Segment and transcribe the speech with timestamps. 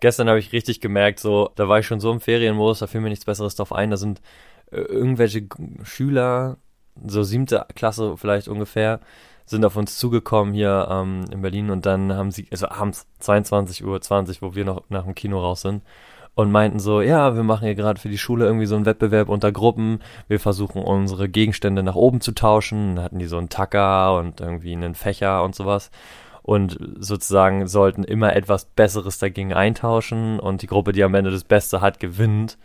[0.00, 3.00] Gestern habe ich richtig gemerkt, so, da war ich schon so im Ferienmodus, da fiel
[3.00, 3.90] mir nichts Besseres drauf ein.
[3.90, 4.20] Da sind
[4.70, 5.46] äh, irgendwelche
[5.82, 6.58] Schüler,
[7.06, 9.00] so siebte Klasse vielleicht ungefähr,
[9.46, 13.84] sind auf uns zugekommen hier ähm, in Berlin und dann haben sie, also abends 22
[13.84, 15.82] Uhr 20, wo wir noch nach dem Kino raus sind
[16.38, 19.28] und meinten so, ja, wir machen hier gerade für die Schule irgendwie so einen Wettbewerb
[19.28, 19.98] unter Gruppen.
[20.28, 22.94] Wir versuchen unsere Gegenstände nach oben zu tauschen.
[22.94, 25.90] Dann hatten die so einen Tacker und irgendwie einen Fächer und sowas.
[26.48, 31.44] Und sozusagen sollten immer etwas Besseres dagegen eintauschen und die Gruppe, die am Ende das
[31.44, 32.56] Beste hat, gewinnt.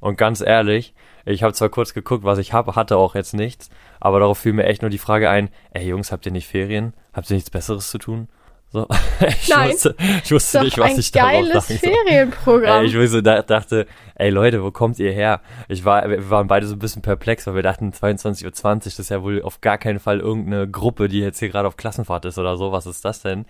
[0.00, 0.92] Und ganz ehrlich,
[1.24, 3.70] ich habe zwar kurz geguckt, was ich habe, hatte auch jetzt nichts,
[4.00, 6.94] aber darauf fiel mir echt nur die Frage ein, ey Jungs, habt ihr nicht Ferien?
[7.12, 8.26] Habt ihr nichts Besseres zu tun?
[8.70, 8.86] So,
[9.26, 9.70] ich Nein.
[9.70, 11.90] wusste, ich wusste nicht, was ein ich darauf geiles sagen soll.
[12.06, 12.80] Ferienprogramm.
[12.82, 13.86] Ey, ich wusste, da, dachte,
[14.16, 15.40] ey Leute, wo kommt ihr her?
[15.68, 18.98] Ich war, wir waren beide so ein bisschen perplex, weil wir dachten 22.20 Uhr, das
[18.98, 22.26] ist ja wohl auf gar keinen Fall irgendeine Gruppe, die jetzt hier gerade auf Klassenfahrt
[22.26, 22.70] ist oder so.
[22.70, 23.46] Was ist das denn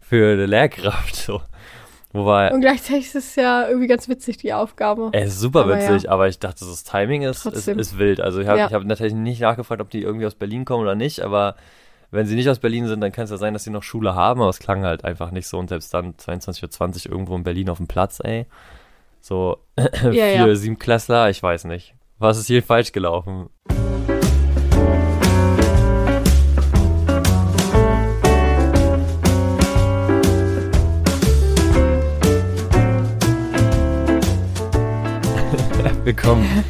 [0.00, 1.16] für eine Lehrkraft?
[1.16, 1.42] So.
[2.14, 5.08] Wobei, Und gleichzeitig ist es ja irgendwie ganz witzig, die Aufgabe.
[5.12, 6.10] ey, ist super Aber witzig, ja.
[6.10, 8.20] aber ich dachte, das Timing ist, ist, ist wild.
[8.20, 8.66] Also ich habe Ja.
[8.66, 11.56] ich hab natürlich nicht nachgefragt, ob die irgendwie aus Berlin kommen oder nicht, aber
[12.12, 14.14] wenn sie nicht aus Berlin sind, dann kann es ja sein, dass sie noch Schule
[14.14, 17.42] haben, aber es klang halt einfach nicht so und selbst dann 22.20 Uhr irgendwo in
[17.42, 18.44] Berlin auf dem Platz, ey.
[19.22, 20.54] So Ja, vier, ja.
[20.54, 21.94] sieben Klässler, ich weiß nicht.
[22.18, 23.48] Was ist hier falsch gelaufen?
[36.04, 36.64] Willkommen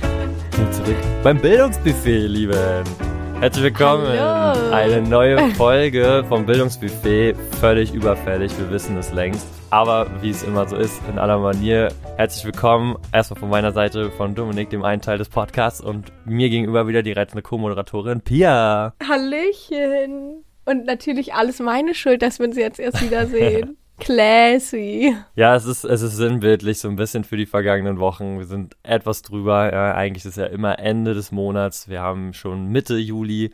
[0.70, 3.11] zurück beim Bildungsbuffet, Lieben.
[3.42, 4.06] Herzlich willkommen.
[4.06, 4.70] Hallo.
[4.70, 7.34] Eine neue Folge vom Bildungsbuffet.
[7.58, 9.44] Völlig überfällig, wir wissen es längst.
[9.68, 12.96] Aber wie es immer so ist, in aller Manier, herzlich willkommen.
[13.12, 17.02] Erstmal von meiner Seite, von Dominik, dem einen Teil des Podcasts und mir gegenüber wieder
[17.02, 18.94] die rettende Co-Moderatorin Pia.
[19.02, 20.44] Hallöchen.
[20.64, 23.76] Und natürlich alles meine Schuld, dass wir uns jetzt erst wiedersehen.
[24.04, 25.16] Classy.
[25.34, 28.38] Ja, es ist, es ist sinnbildlich so ein bisschen für die vergangenen Wochen.
[28.38, 29.72] Wir sind etwas drüber.
[29.72, 31.88] Ja, eigentlich ist es ja immer Ende des Monats.
[31.88, 33.52] Wir haben schon Mitte Juli.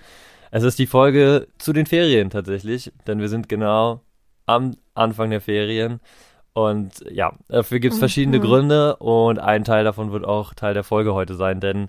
[0.51, 4.01] Es ist die Folge zu den Ferien tatsächlich, denn wir sind genau
[4.47, 6.01] am Anfang der Ferien.
[6.55, 8.43] Und ja, dafür gibt es verschiedene Mhm.
[8.43, 11.89] Gründe und ein Teil davon wird auch Teil der Folge heute sein, denn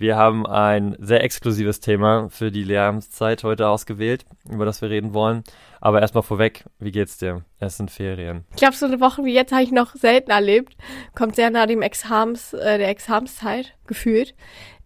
[0.00, 5.12] wir haben ein sehr exklusives Thema für die Lehramtszeit heute ausgewählt, über das wir reden
[5.12, 5.44] wollen.
[5.78, 7.44] Aber erstmal vorweg, wie geht's dir?
[7.58, 8.46] Es sind Ferien.
[8.52, 10.74] Ich glaube, so eine Woche wie jetzt habe ich noch selten erlebt.
[11.14, 14.34] Kommt sehr nah dem Exams, äh, der Examszeit gefühlt.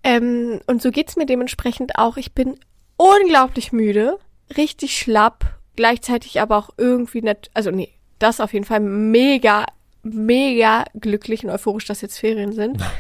[0.02, 2.16] Ähm, und so geht's mir dementsprechend auch.
[2.16, 2.58] Ich bin
[2.96, 4.18] unglaublich müde,
[4.56, 5.44] richtig schlapp,
[5.76, 9.66] gleichzeitig aber auch irgendwie nicht, also nee, das auf jeden Fall mega,
[10.02, 12.82] mega glücklich und euphorisch, dass jetzt Ferien sind.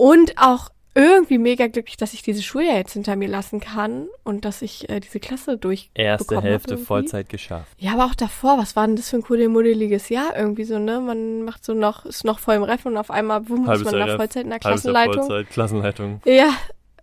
[0.00, 4.44] Und auch irgendwie mega glücklich, dass ich diese Schuljahr jetzt hinter mir lassen kann und
[4.44, 6.76] dass ich äh, diese Klasse durch Erste Hälfte.
[6.78, 7.70] Vollzeit geschafft.
[7.78, 11.00] Ja, aber auch davor, was war denn das für ein kuddelmuddeliges Jahr irgendwie so, ne?
[11.00, 13.94] Man macht so noch, ist noch voll im Ref und auf einmal wumm, ist man
[13.94, 15.26] Ref, Vollzeit in der Klassenleitung.
[15.26, 16.20] Vollzeit, Klassenleitung.
[16.24, 16.52] Ja,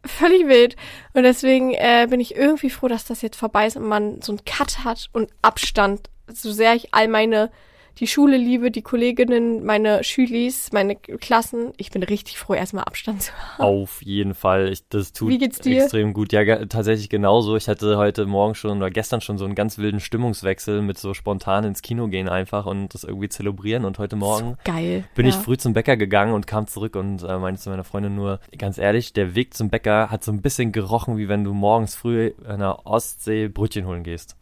[0.03, 0.75] völlig wild.
[1.13, 4.31] Und deswegen äh, bin ich irgendwie froh, dass das jetzt vorbei ist und man so
[4.31, 6.09] einen Cut hat und Abstand.
[6.27, 7.51] So sehr ich all meine,
[7.99, 11.71] die Schule liebe, die Kolleginnen, meine Schülis, meine Klassen.
[11.77, 13.63] Ich bin richtig froh, erstmal Abstand zu haben.
[13.63, 14.69] Auf jeden Fall.
[14.69, 15.83] Ich, das tut Wie geht's dir?
[15.83, 16.33] extrem gut.
[16.33, 17.55] Ja, tatsächlich genauso.
[17.55, 21.13] Ich hatte heute Morgen schon oder gestern schon so einen ganz wilden Stimmungswechsel mit so
[21.13, 23.85] spontan ins Kino gehen einfach und das irgendwie zelebrieren.
[23.85, 25.05] Und heute Morgen Geil.
[25.15, 25.29] bin ja.
[25.29, 28.39] ich früh zum Bäcker gegangen und kam zurück und äh, meinte zu meiner Freundin nur,
[28.57, 31.95] ganz ehrlich, der Weg zum Bäcker hat so ein bisschen gerochen, wie wenn du morgens
[31.95, 34.35] früh an der Ostsee Brötchen holen gehst.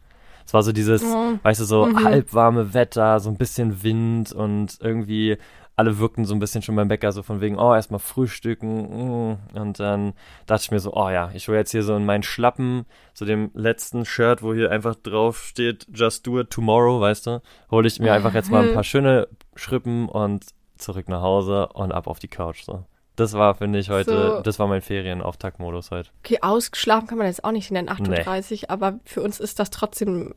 [0.46, 1.38] Es war so dieses, Oh.
[1.42, 2.04] weißt du, so Mhm.
[2.04, 5.38] halbwarme Wetter, so ein bisschen Wind und irgendwie
[5.76, 9.30] alle wirkten so ein bisschen schon beim Bäcker so von wegen, oh, erstmal frühstücken.
[9.32, 9.38] mm.
[9.58, 10.12] Und dann
[10.46, 13.24] dachte ich mir so, oh ja, ich hole jetzt hier so in meinen Schlappen, so
[13.24, 17.88] dem letzten Shirt, wo hier einfach drauf steht, just do it tomorrow, weißt du, hole
[17.88, 19.26] ich mir einfach jetzt mal ein paar schöne
[19.56, 20.44] Schrippen und
[20.78, 22.84] zurück nach Hause und ab auf die Couch, so.
[23.16, 24.40] Das war, finde ich, heute, So.
[24.40, 26.10] das war mein Ferienauftaktmodus heute.
[26.24, 30.34] Okay, ausgeschlafen kann man jetzt auch nicht nennen, 38, aber für uns ist das trotzdem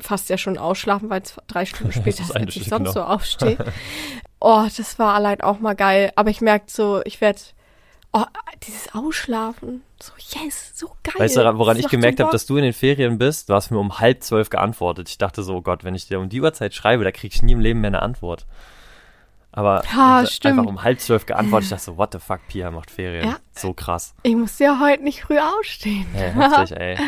[0.00, 2.92] fast ja schon ausschlafen, weil es drei Stunden später ist als ich sonst genau.
[2.92, 3.58] so aufstehe.
[4.40, 6.12] Oh, das war allein auch mal geil.
[6.16, 7.40] Aber ich merke so, ich werde,
[8.12, 8.24] oh,
[8.66, 11.14] dieses Ausschlafen, so yes, so geil.
[11.18, 13.48] Weißt du, woran Das ich gemerkt habe, dass du in den Ferien bist?
[13.48, 15.08] Du hast mir um halb zwölf geantwortet.
[15.08, 17.42] Ich dachte so, oh Gott, wenn ich dir um die Uhrzeit schreibe, da krieg ich
[17.42, 18.46] nie im Leben mehr eine Antwort.
[19.56, 21.64] Aber Ha, einfach um halb zwölf geantwortet.
[21.64, 23.26] Ich dachte so, what the fuck, Pia macht Ferien.
[23.26, 23.36] Ja.
[23.52, 24.14] So krass.
[24.22, 26.06] Ich musste ja heute nicht früh aufstehen.
[26.12, 26.98] Hey, heftig, ey.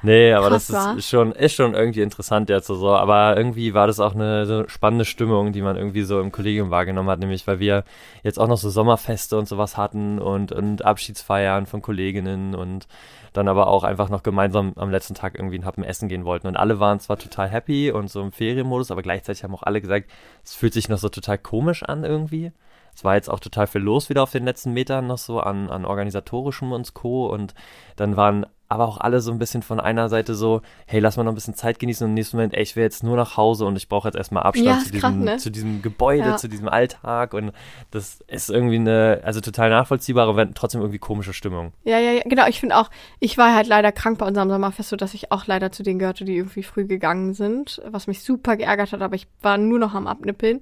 [0.00, 2.90] Nee, aber Krass, das ist schon, ist schon irgendwie interessant jetzt so.
[2.90, 6.70] Aber irgendwie war das auch eine so spannende Stimmung, die man irgendwie so im Kollegium
[6.70, 7.82] wahrgenommen hat, nämlich weil wir
[8.22, 12.86] jetzt auch noch so Sommerfeste und sowas hatten und, und Abschiedsfeiern von Kolleginnen und
[13.32, 16.46] dann aber auch einfach noch gemeinsam am letzten Tag irgendwie ein Happen essen gehen wollten.
[16.46, 19.80] Und alle waren zwar total happy und so im Ferienmodus, aber gleichzeitig haben auch alle
[19.80, 20.10] gesagt,
[20.44, 22.52] es fühlt sich noch so total komisch an irgendwie.
[22.94, 25.70] Es war jetzt auch total viel los wieder auf den letzten Metern noch so an,
[25.70, 27.26] an organisatorischem und Co.
[27.26, 27.54] Und
[27.96, 31.24] dann waren aber auch alle so ein bisschen von einer Seite so, hey, lass mal
[31.24, 33.36] noch ein bisschen Zeit genießen und im nächsten Moment, ey, ich will jetzt nur nach
[33.38, 35.36] Hause und ich brauche jetzt erstmal Abstand Ja, zu, diesem, krass, ne?
[35.38, 36.36] zu diesem Gebäude, Ja.
[36.36, 37.52] zu diesem Alltag und
[37.90, 41.72] das ist irgendwie eine, also total nachvollziehbare, aber trotzdem irgendwie komische Stimmung.
[41.84, 42.46] Ja, ja, ja, genau.
[42.46, 45.72] Ich finde auch, ich war halt leider krank bei unserem Sommerfest, sodass ich auch leider
[45.72, 49.26] zu denen gehörte, die irgendwie früh gegangen sind, was mich super geärgert hat, aber ich
[49.40, 50.60] war nur noch am Abnippeln.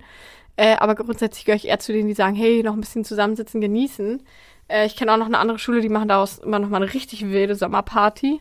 [0.59, 3.61] Äh, aber grundsätzlich gehöre ich eher zu denen, die sagen, hey, noch ein bisschen zusammensitzen,
[3.61, 4.23] genießen.
[4.69, 6.93] Äh, ich kenne auch noch eine andere Schule, die machen daraus immer noch mal eine
[6.93, 8.41] richtig wilde Sommerparty.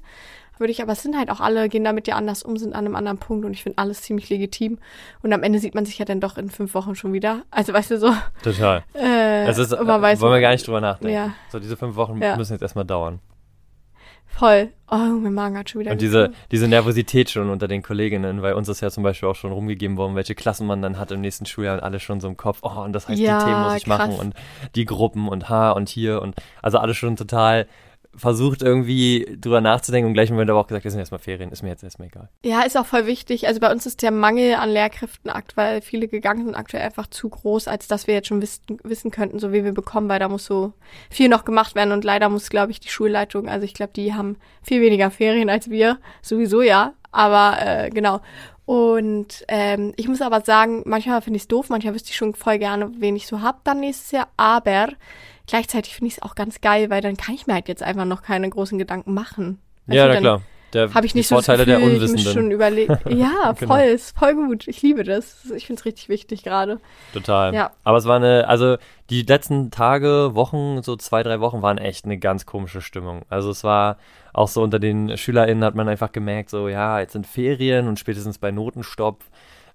[0.57, 2.85] Würde ich, aber es sind halt auch alle, gehen damit ja anders um, sind an
[2.85, 4.77] einem anderen Punkt und ich finde alles ziemlich legitim.
[5.21, 7.41] Und am Ende sieht man sich ja dann doch in fünf Wochen schon wieder.
[7.51, 8.83] Also weißt du so, Total.
[8.93, 11.13] äh, Es ist, äh, wollen wir gar nicht drüber nachdenken.
[11.13, 11.33] Ja.
[11.49, 12.37] So, diese fünf Wochen Ja.
[12.37, 13.19] müssen jetzt erstmal dauern.
[14.27, 14.69] Voll.
[14.91, 18.53] Oh, mein Magen hat schon wieder Und diese, diese Nervosität schon unter den Kolleginnen, weil
[18.53, 21.21] uns ist ja zum Beispiel auch schon rumgegeben worden, welche Klassen man dann hat im
[21.21, 23.63] nächsten Schuljahr und alle schon so im Kopf, oh, und das heißt, Ja, die Themen
[23.63, 23.97] muss ich krass.
[23.97, 24.35] machen und
[24.75, 27.65] die Gruppen und ha und hier und also alle schon total
[28.17, 31.51] versucht irgendwie drüber nachzudenken und gleich im Moment aber auch gesagt, das sind erstmal Ferien,
[31.51, 32.29] ist mir jetzt erstmal egal.
[32.43, 33.47] Ja, ist auch voll wichtig.
[33.47, 37.29] Also bei uns ist der Mangel an Lehrkräften aktuell, viele gegangen sind aktuell einfach zu
[37.29, 40.29] groß, als dass wir jetzt schon wissen, wissen könnten, so wie wir bekommen, weil da
[40.29, 40.73] muss so
[41.09, 44.13] viel noch gemacht werden und leider muss, glaube ich, die Schulleitung, also ich glaube, die
[44.13, 48.21] haben viel weniger Ferien als wir, sowieso ja, aber äh, genau.
[48.65, 52.33] Und ähm, ich muss aber sagen, manchmal finde ich es doof, manchmal wüsste ich schon
[52.33, 54.89] voll gerne, wen ich so hab dann nächstes Jahr, aber
[55.47, 58.05] gleichzeitig finde ich es auch ganz geil, weil dann kann ich mir halt jetzt einfach
[58.05, 59.59] noch keine großen Gedanken machen.
[59.87, 60.41] ja, Also na dann- klar.
[60.73, 62.33] Habe ich die nicht so Vorteile Gefühl, der ich Unwissenden.
[62.33, 62.97] schon überlegen.
[63.09, 63.73] Ja, Genau.
[63.75, 64.67] voll, ist voll gut.
[64.67, 65.45] Ich liebe das.
[65.55, 66.79] Ich finde es richtig wichtig gerade.
[67.13, 67.53] Total.
[67.53, 67.71] Ja.
[67.83, 68.77] Aber es war eine, also
[69.09, 73.21] die letzten Tage, Wochen, so zwei, drei Wochen waren echt eine ganz komische Stimmung.
[73.29, 73.97] Also es war
[74.33, 77.99] auch so unter den SchülerInnen hat man einfach gemerkt, so ja, jetzt sind Ferien und
[77.99, 79.23] spätestens bei Notenstopp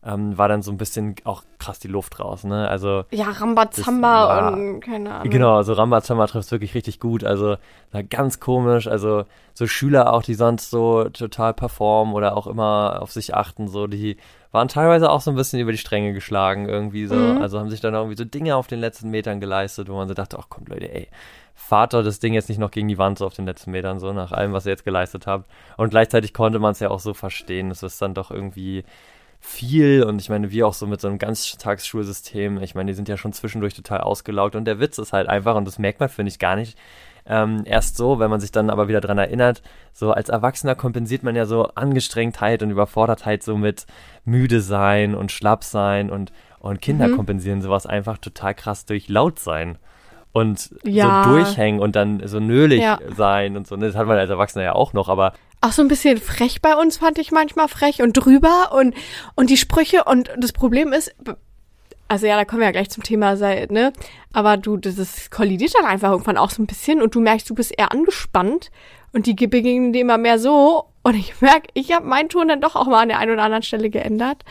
[0.02, 2.68] ähm, war dann so ein bisschen auch krass die Luft raus, ne?
[2.68, 5.30] Also Ja, Rambazamba und keine Ahnung.
[5.30, 7.22] Genau, also Rambazamba trifft wirklich richtig gut.
[7.22, 7.56] Also
[7.92, 8.88] na, ganz komisch.
[8.88, 13.68] Also so Schüler auch, die sonst so total performen oder auch immer auf sich achten,
[13.68, 14.16] so die
[14.52, 17.14] waren teilweise auch so ein bisschen über die Stränge geschlagen irgendwie so.
[17.14, 17.42] Mhm.
[17.42, 20.14] Also haben sich dann irgendwie so Dinge auf den letzten Metern geleistet, wo man so
[20.14, 21.08] dachte, ach kommt Leute, ey,
[21.54, 24.00] fahrt doch das Ding jetzt nicht noch gegen die Wand so auf den letzten Metern
[24.00, 25.48] so nach allem, was ihr jetzt geleistet habt.
[25.76, 28.84] Und gleichzeitig konnte man es ja auch so verstehen, es ist dann doch irgendwie
[29.40, 33.08] viel und ich meine, wir auch so mit so einem Ganztagsschulsystem, ich meine, die sind
[33.08, 36.08] ja schon zwischendurch total ausgelaugt und der Witz ist halt einfach, und das merkt man,
[36.08, 36.76] finde ich, gar nicht,
[37.26, 41.22] ähm, erst so, wenn man sich dann aber wieder dran erinnert, so als Erwachsener kompensiert
[41.22, 43.86] man ja so Angestrengtheit und Überfordertheit so mit
[44.24, 47.16] müde sein und schlapp sein und, und Kinder Mhm.
[47.16, 49.78] kompensieren sowas einfach total krass durch laut sein.
[50.32, 51.22] Und Ja.
[51.24, 52.98] so durchhängen und dann so nölig Ja.
[53.16, 53.74] sein und so.
[53.76, 56.62] ne, Das hat man als Erwachsener ja auch noch, aber Auch so ein bisschen frech
[56.62, 58.94] bei uns fand ich manchmal frech und drüber und,
[59.34, 61.14] und die Sprüche und das Problem ist,
[62.08, 63.92] also ja, da kommen wir ja gleich zum Thema, ne?
[64.32, 67.48] Aber du, das ist, kollidiert dann einfach irgendwann auch so ein bisschen und du merkst,
[67.48, 68.70] du bist eher angespannt
[69.12, 72.60] und die begegnen dir immer mehr so und ich merke, ich habe meinen Ton dann
[72.60, 74.44] doch auch mal an der einen oder anderen Stelle geändert,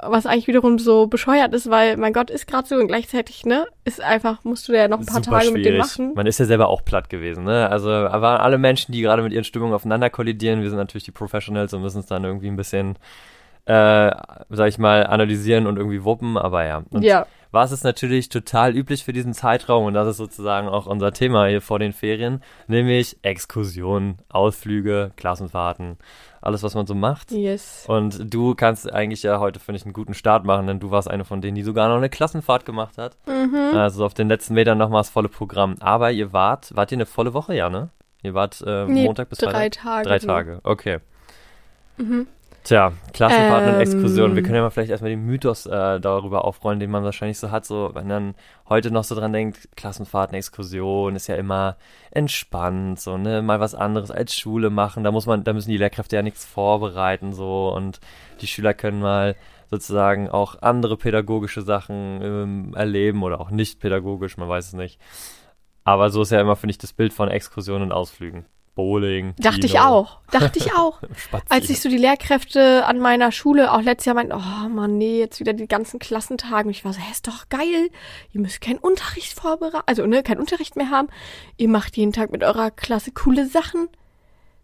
[0.00, 3.66] was eigentlich wiederum so bescheuert ist, weil mein Gott ist gerade so und gleichzeitig, ne,
[3.84, 5.78] ist einfach, musst du ja noch ein paar super Tage mit dem schwierig.
[5.78, 6.14] machen.
[6.14, 7.68] Man ist ja selber auch platt gewesen, ne?
[7.68, 10.62] Also waren alle Menschen, die gerade mit ihren Stimmungen aufeinander kollidieren.
[10.62, 12.96] Wir sind natürlich die Professionals und müssen es dann irgendwie ein bisschen,
[13.64, 14.12] äh,
[14.50, 16.82] sag ich mal, analysieren und irgendwie wuppen, aber ja.
[16.90, 17.26] Und ja.
[17.50, 21.12] War es ist natürlich total üblich für diesen Zeitraum und das ist sozusagen auch unser
[21.12, 25.96] Thema hier vor den Ferien, nämlich Exkursionen, Ausflüge, Klassenfahrten,
[26.40, 27.30] alles, was man so macht.
[27.32, 27.84] Yes.
[27.88, 31.10] Und du kannst eigentlich ja heute, finde ich, einen guten Start machen, denn du warst
[31.10, 33.16] eine von denen, die sogar noch eine Klassenfahrt gemacht hat.
[33.26, 33.76] Mhm.
[33.76, 35.76] Also auf den letzten Metern nochmal das volle Programm.
[35.80, 37.90] Aber ihr wart, wart ihr eine volle Woche, ja, ne?
[38.22, 39.82] Ihr wart äh, Nee, Montag bis drei Freitag?
[39.82, 40.08] Tage.
[40.08, 40.18] Drei.
[40.18, 40.98] Tage, okay.
[41.96, 42.26] Mhm.
[42.64, 43.80] Tja, Klassenfahrten und Ähm.
[43.80, 44.36] Exkursionen.
[44.36, 47.50] Wir können ja mal vielleicht erstmal den Mythos äh, darüber aufrollen, den man wahrscheinlich so
[47.50, 47.64] hat.
[47.64, 48.34] So, wenn man
[48.68, 51.76] heute noch so dran denkt, Klassenfahrten, Exkursion ist ja immer
[52.10, 55.02] entspannt, so, ne, mal was anderes als Schule machen.
[55.04, 58.00] Da muss man, da müssen die Lehrkräfte ja nichts vorbereiten, so, und
[58.40, 59.34] die Schüler können mal
[59.70, 65.00] sozusagen auch andere pädagogische Sachen ähm, erleben oder auch nicht pädagogisch, man weiß es nicht.
[65.84, 68.44] Aber so ist ja immer, finde ich, das Bild von Exkursionen und Ausflügen.
[68.78, 69.34] Bowling.
[69.38, 70.18] Dachte ich Kino, auch.
[70.30, 71.00] Dachte ich auch.
[71.48, 75.18] Als ich so die Lehrkräfte an meiner Schule auch letztes Jahr meinten, oh Mann, nee,
[75.18, 76.66] jetzt wieder die ganzen Klassentage.
[76.66, 77.90] Und ich war so, hä, ist doch geil.
[78.32, 81.08] Ihr müsst keinen Unterricht vorbereiten, also ne, keinen Unterricht mehr haben.
[81.56, 83.88] Ihr macht jeden Tag mit eurer Klasse coole Sachen.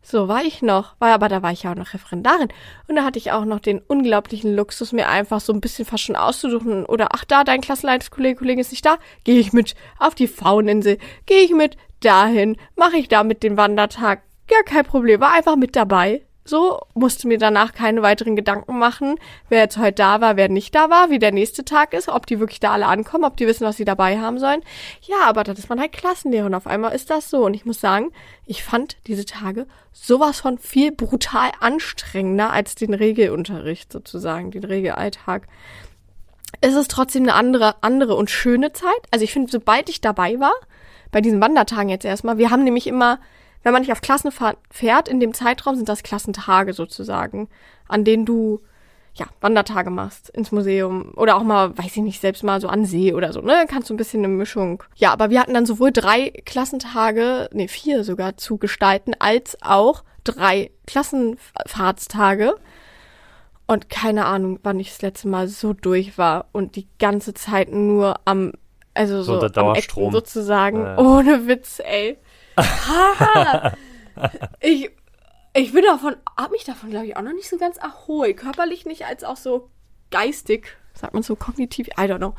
[0.00, 0.94] So war ich noch.
[1.00, 2.48] War aber da war ich ja auch noch Referendarin.
[2.86, 6.04] Und da hatte ich auch noch den unglaublichen Luxus, mir einfach so ein bisschen fast
[6.04, 6.86] schon auszusuchen.
[6.86, 8.98] Oder ach da, dein Klassenleitungskollege Kollege ist nicht da.
[9.24, 10.98] Gehe ich mit auf die Fauninsel.
[11.26, 12.56] Gehe ich mit dahin.
[12.76, 14.22] Mache ich da mit dem Wandertag.
[14.50, 15.20] Ja, kein Problem.
[15.20, 16.22] War einfach mit dabei.
[16.46, 19.18] So, musste mir danach keine weiteren Gedanken machen,
[19.48, 22.26] wer jetzt heute da war, wer nicht da war, wie der nächste Tag ist, ob
[22.26, 24.60] die wirklich da alle ankommen, ob die wissen, was sie dabei haben sollen.
[25.00, 27.46] Ja, aber das ist man halt Klassenlehrer und auf einmal ist das so.
[27.46, 28.12] Und ich muss sagen,
[28.44, 35.48] ich fand diese Tage sowas von viel brutal anstrengender als den Regelunterricht sozusagen, den Regelalltag.
[36.60, 38.92] Es ist trotzdem eine andere, andere und schöne Zeit.
[39.10, 40.54] Also ich finde, sobald ich dabei war,
[41.14, 43.20] bei diesen Wandertagen jetzt erstmal, wir haben nämlich immer
[43.64, 47.48] wenn man nicht auf Klassenfahrt fährt, in dem Zeitraum sind das Klassentage sozusagen,
[47.88, 48.60] an denen du
[49.14, 52.84] ja, Wandertage machst ins Museum oder auch mal, weiß ich nicht, selbst mal so an
[52.84, 53.64] See oder so, ne?
[53.68, 54.82] Kannst du ein bisschen eine Mischung.
[54.96, 60.02] Ja, aber wir hatten dann sowohl drei Klassentage, nee, vier sogar zu gestalten, als auch
[60.24, 62.56] drei Klassenfahrtstage.
[63.66, 67.70] Und keine Ahnung, wann ich das letzte Mal so durch war und die ganze Zeit
[67.72, 68.52] nur am,
[68.94, 70.98] also so, so Ecken sozusagen, ja.
[70.98, 72.18] ohne Witz, ey.
[74.60, 74.90] ich,
[75.54, 78.36] ich bin davon, hab mich davon, glaube ich, auch noch nicht so ganz erholt.
[78.36, 79.70] Körperlich nicht, als auch so
[80.10, 80.76] geistig.
[80.94, 81.88] Sagt man so kognitiv?
[81.88, 82.34] I don't know.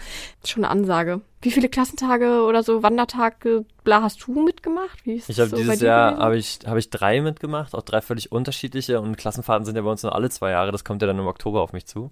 [0.46, 1.20] Schon eine Ansage.
[1.42, 5.06] Wie viele Klassentage oder so, Wandertage, bla, hast du mitgemacht?
[5.06, 8.00] Wie ist ich habe so dieses Jahr habe ich, hab ich drei mitgemacht, auch drei
[8.00, 9.02] völlig unterschiedliche.
[9.02, 10.72] Und Klassenfahrten sind ja bei uns nur alle zwei Jahre.
[10.72, 12.12] Das kommt ja dann im Oktober auf mich zu.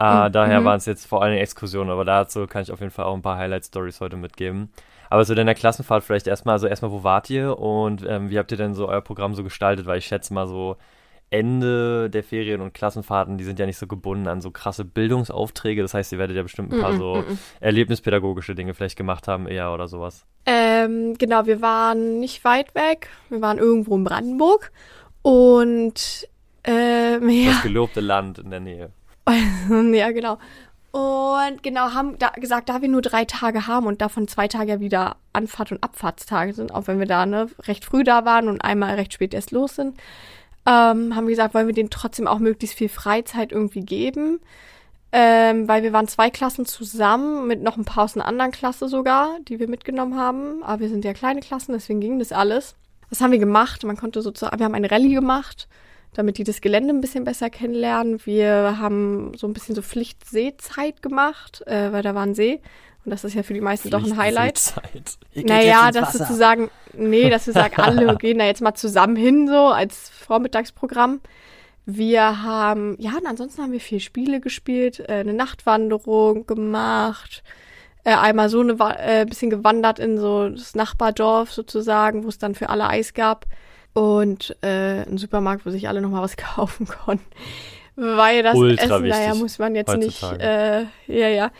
[0.00, 0.32] Äh, mhm.
[0.32, 3.14] Daher waren es jetzt vor allem Exkursionen, aber dazu kann ich auf jeden Fall auch
[3.14, 4.70] ein paar Highlight-Stories heute mitgeben.
[5.10, 8.38] Aber so in der Klassenfahrt vielleicht erstmal, also erstmal, wo wart ihr und ähm, wie
[8.38, 9.86] habt ihr denn so euer Programm so gestaltet?
[9.86, 10.76] Weil ich schätze mal so,
[11.30, 15.80] Ende der Ferien und Klassenfahrten, die sind ja nicht so gebunden an so krasse Bildungsaufträge.
[15.80, 18.96] Das heißt, ihr werdet ja bestimmt ein paar mm -mm, so mm erlebnispädagogische Dinge vielleicht
[18.96, 20.26] gemacht haben eher oder sowas.
[20.44, 23.10] Ähm, genau, wir waren nicht weit weg.
[23.28, 24.72] Wir waren irgendwo in Brandenburg
[25.22, 26.28] und
[26.64, 27.52] ähm, ja.
[27.52, 28.90] Das gelobte Land in der Nähe.
[29.92, 30.38] ja, genau.
[30.92, 34.80] Und genau, haben da gesagt, da wir nur drei Tage haben und davon zwei Tage
[34.80, 38.60] wieder Anfahrt- und Abfahrtstage sind, auch wenn wir da ne, recht früh da waren und
[38.62, 39.96] einmal recht spät erst los sind,
[40.66, 44.40] ähm, haben wir gesagt, wollen wir denen trotzdem auch möglichst viel Freizeit irgendwie geben.
[45.12, 48.88] Ähm, weil wir waren zwei Klassen zusammen, mit noch ein paar aus einer anderen Klasse
[48.88, 50.62] sogar, die wir mitgenommen haben.
[50.62, 52.76] Aber wir sind ja kleine Klassen, deswegen ging das alles.
[53.10, 53.84] Was haben wir gemacht?
[53.84, 55.68] Man konnte sozusagen, wir haben eine Rallye gemacht
[56.14, 58.20] damit die das Gelände ein bisschen besser kennenlernen.
[58.24, 62.60] Wir haben so ein bisschen so Pflichtseezeit gemacht, äh, weil da war ein See.
[63.04, 64.74] Und das ist ja für die meisten doch ein Highlight.
[65.34, 69.68] Naja, dass sozusagen, nee, dass wir sagen, alle gehen da jetzt mal zusammen hin, so
[69.68, 71.20] als Vormittagsprogramm.
[71.86, 77.42] Wir haben, ja, und ansonsten haben wir vier Spiele gespielt, äh, eine Nachtwanderung gemacht,
[78.04, 82.54] äh, einmal so eine äh, bisschen gewandert in so das Nachbardorf sozusagen, wo es dann
[82.54, 83.46] für alle Eis gab
[83.92, 87.24] und äh, ein Supermarkt, wo sich alle nochmal was kaufen konnten.
[87.96, 90.36] Weil das Ultra Essen, wichtig naja, muss man jetzt heutzutage.
[90.36, 91.50] nicht, äh, ja, ja.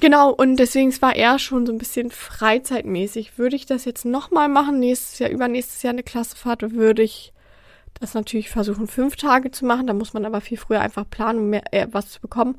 [0.00, 3.36] Genau, und deswegen es war eher schon so ein bisschen freizeitmäßig.
[3.36, 7.32] Würde ich das jetzt nochmal machen, nächstes Jahr, übernächstes Jahr eine Klassefahrt, würde ich
[8.00, 9.88] das natürlich versuchen, fünf Tage zu machen.
[9.88, 12.56] Da muss man aber viel früher einfach planen, um mehr, äh, was zu bekommen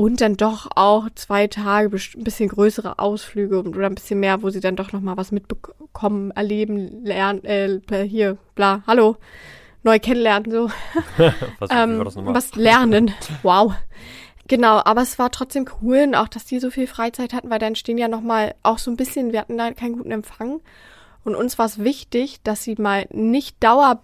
[0.00, 4.48] und dann doch auch zwei Tage ein bisschen größere Ausflüge oder ein bisschen mehr, wo
[4.48, 9.18] sie dann doch noch mal was mitbekommen, erleben, lernen, äh, hier, bla, hallo,
[9.82, 10.70] neu kennenlernen, so.
[11.58, 13.74] was, ähm, was lernen, wow.
[14.48, 17.58] Genau, aber es war trotzdem cool und auch, dass die so viel Freizeit hatten, weil
[17.58, 20.62] dann stehen ja noch mal auch so ein bisschen, wir hatten da keinen guten Empfang
[21.24, 24.02] und uns war es wichtig, dass sie mal nicht dauer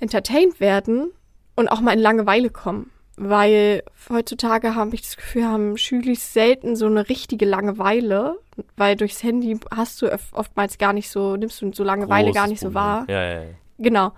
[0.00, 1.10] entertained werden
[1.56, 6.76] und auch mal in Langeweile kommen weil heutzutage habe ich das Gefühl, haben Schülis selten
[6.76, 8.38] so eine richtige Langeweile,
[8.76, 12.48] weil durchs Handy hast du oftmals gar nicht so, nimmst du so Langeweile Großes gar
[12.48, 12.72] nicht Problem.
[12.72, 13.04] so wahr.
[13.08, 13.48] Ja, ja, ja.
[13.78, 14.12] Genau.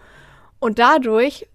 [0.58, 1.48] Und dadurch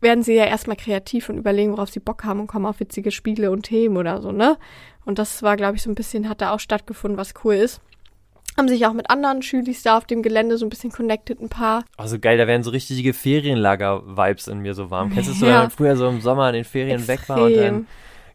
[0.00, 3.10] werden sie ja erstmal kreativ und überlegen, worauf sie Bock haben und kommen auf witzige
[3.10, 4.56] Spiele und Themen oder so, ne?
[5.04, 7.82] Und das war, glaube ich, so ein bisschen, hat da auch stattgefunden, was cool ist
[8.56, 11.48] haben sich auch mit anderen Schülis da auf dem Gelände so ein bisschen connected, ein
[11.48, 11.84] paar.
[11.96, 15.10] Also geil, da werden so richtige Ferienlager-Vibes in mir so warm.
[15.10, 15.52] Kennst du das so, ja.
[15.52, 17.18] wenn man früher so im Sommer in den Ferien Extrem.
[17.18, 17.86] weg war und dann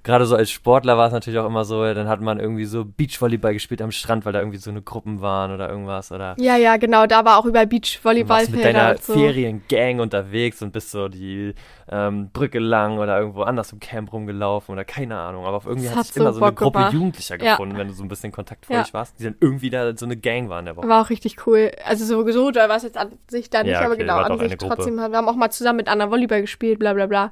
[0.05, 2.85] gerade so als Sportler war es natürlich auch immer so, dann hat man irgendwie so
[2.85, 6.35] Beachvolleyball gespielt am Strand, weil da irgendwie so eine Gruppen waren oder irgendwas oder.
[6.37, 8.45] Ja, ja, genau, da war auch über Beachvolleyball.
[8.45, 9.13] Du mit deiner so.
[9.13, 11.55] Feriengang unterwegs und bist so die
[11.89, 15.89] ähm, Brücke lang oder irgendwo anders im Camp rumgelaufen oder keine Ahnung, aber auf irgendwie
[15.89, 16.93] hat sich so immer so eine Gruppe gemacht.
[16.93, 17.81] Jugendlicher gefunden, ja.
[17.81, 18.93] wenn du so ein bisschen kontaktfreudig ja.
[18.93, 20.87] warst, die dann irgendwie da so eine Gang waren der Woche.
[20.87, 21.71] War auch richtig cool.
[21.83, 24.37] Also sowieso, da war es jetzt an sich da nicht, ja, okay, aber genau, an
[24.37, 27.31] sich trotzdem, wir haben auch mal zusammen mit anderen Volleyball gespielt, bla bla bla.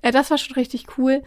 [0.00, 1.22] Äh, das war schon richtig cool.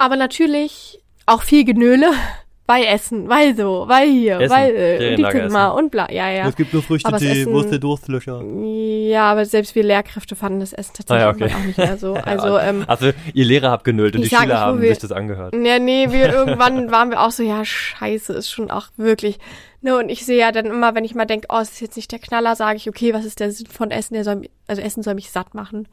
[0.00, 2.06] Aber natürlich auch viel Genöle,
[2.66, 6.48] bei Essen, weil so, weil hier, Essen, weil äh, die Kümmer und bla, ja, ja.
[6.50, 8.44] gibt nur Aber das Früchtetee, Essen- wo ist der Durstlöcher?
[8.44, 11.52] Ja, aber selbst wir Lehrkräfte fanden das Essen tatsächlich Ah, ja, okay.
[11.52, 12.14] auch nicht mehr so.
[12.24, 14.98] Also, ähm, Also, ihr Lehrer habt genüllt und Ich die Schüler nicht, haben wir- sich
[15.00, 15.52] das angehört.
[15.54, 19.40] Ja, nee, wir irgendwann waren wir auch so, ja, scheiße, ist schon auch wirklich.
[19.82, 21.96] Ne, und ich sehe ja dann immer, wenn ich mal denke, oh, es ist jetzt
[21.96, 24.14] nicht der Knaller, sage ich, okay, was ist der Sinn von Essen?
[24.14, 25.88] Der soll, also Essen soll mich satt machen.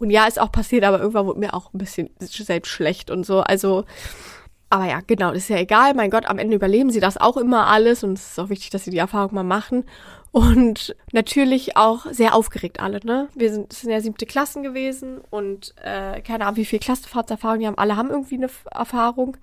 [0.00, 3.24] Und ja, ist auch passiert, aber irgendwann wurde mir auch ein bisschen selbst schlecht und
[3.24, 3.40] so.
[3.40, 3.84] Also,
[4.70, 5.92] aber ja, genau, ist ja egal.
[5.94, 8.70] Mein Gott, am Ende überleben sie das auch immer alles und es ist auch wichtig,
[8.70, 9.84] dass sie die Erfahrung mal machen.
[10.32, 13.28] Und natürlich auch sehr aufgeregt alle, ne?
[13.34, 17.66] Wir sind, sind ja siebte Klassen gewesen und äh, keine Ahnung, wie viel Klassenfahrtserfahrung die
[17.66, 17.78] haben.
[17.78, 19.36] Alle haben irgendwie eine Erfahrung.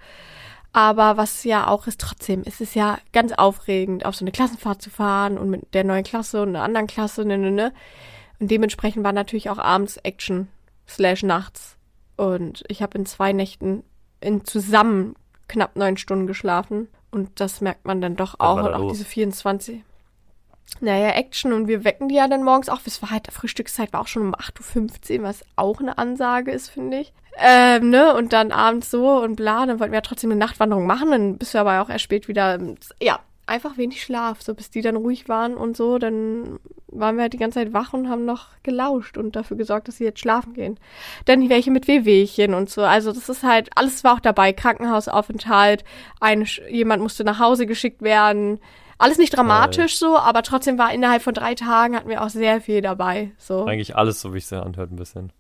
[0.74, 4.82] Aber was ja auch ist, trotzdem, es ist ja ganz aufregend, auf so eine Klassenfahrt
[4.82, 7.74] zu fahren und mit der neuen Klasse und einer anderen Klasse, ne, ne, ne.
[8.40, 10.48] Und dementsprechend war natürlich auch abends Action
[10.88, 11.78] slash nachts.
[12.16, 13.84] Und ich habe in zwei Nächten
[14.20, 15.16] in zusammen
[15.48, 16.88] knapp neun Stunden geschlafen.
[17.12, 18.58] Und das merkt man dann doch auch.
[18.58, 18.94] Und auch los?
[18.94, 19.84] diese 24.
[20.82, 22.86] Naja, Action und wir wecken die ja dann morgens auf.
[22.86, 26.70] Es war halt, Frühstückszeit war auch schon um 8.15 Uhr, was auch eine Ansage ist,
[26.70, 27.14] finde ich.
[27.38, 30.88] Ähm, ne, und dann abends so und bla, dann wollten wir ja trotzdem eine Nachtwanderung
[30.88, 32.60] machen, dann bist du aber auch erst spät wieder,
[33.00, 37.24] ja, einfach wenig Schlaf, so bis die dann ruhig waren und so, dann waren wir
[37.24, 40.20] halt die ganze Zeit wach und haben noch gelauscht und dafür gesorgt, dass sie jetzt
[40.20, 40.80] schlafen gehen.
[41.26, 45.84] Dann welche mit Wehwehchen und so, also das ist halt, alles war auch dabei, Krankenhausaufenthalt,
[46.20, 48.60] ein, jemand musste nach Hause geschickt werden,
[48.98, 52.62] alles nicht dramatisch so, aber trotzdem war innerhalb von drei Tagen hatten wir auch sehr
[52.62, 53.66] viel dabei, so.
[53.66, 55.32] Eigentlich alles, so wie es sich anhört, ein bisschen.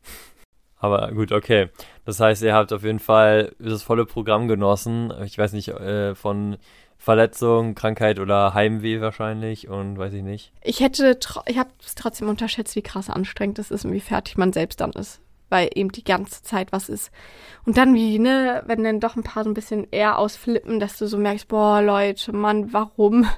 [0.79, 1.69] Aber gut, okay.
[2.05, 5.11] Das heißt, ihr habt auf jeden Fall das volle Programm genossen.
[5.25, 6.57] Ich weiß nicht, äh, von
[6.97, 10.51] Verletzung, Krankheit oder Heimweh wahrscheinlich und weiß ich nicht.
[10.61, 14.37] Ich hätte, ich habe es trotzdem unterschätzt, wie krass anstrengend es ist und wie fertig
[14.37, 17.11] man selbst dann ist, weil eben die ganze Zeit was ist.
[17.65, 20.97] Und dann wie, ne, wenn dann doch ein paar so ein bisschen eher ausflippen, dass
[20.97, 23.27] du so merkst, boah, Leute, Mann, warum?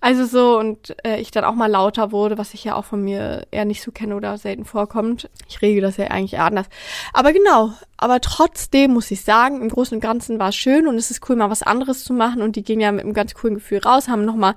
[0.00, 3.02] Also so, und äh, ich dann auch mal lauter wurde, was ich ja auch von
[3.02, 5.30] mir eher nicht so kenne oder selten vorkommt.
[5.48, 6.66] Ich rege das ja eigentlich eher anders.
[7.14, 10.96] Aber genau, aber trotzdem muss ich sagen, im Großen und Ganzen war es schön und
[10.96, 12.42] es ist cool, mal was anderes zu machen.
[12.42, 14.56] Und die gehen ja mit einem ganz coolen Gefühl raus, haben nochmal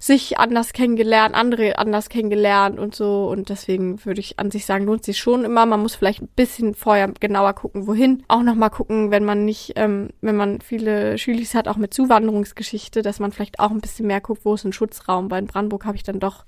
[0.00, 3.28] sich anders kennengelernt, andere anders kennengelernt und so.
[3.28, 5.64] Und deswegen würde ich an sich sagen, lohnt sich schon immer.
[5.64, 8.22] Man muss vielleicht bisschen vorher genauer gucken, wohin.
[8.28, 13.02] Auch nochmal gucken, wenn man nicht, ähm, wenn man viele Schülis hat, auch mit Zuwanderungsgeschichte,
[13.02, 15.30] dass man vielleicht auch ein bisschen mehr guckt, wo ist ein Schutzraum.
[15.30, 16.44] Weil in Brandenburg habe ich dann doch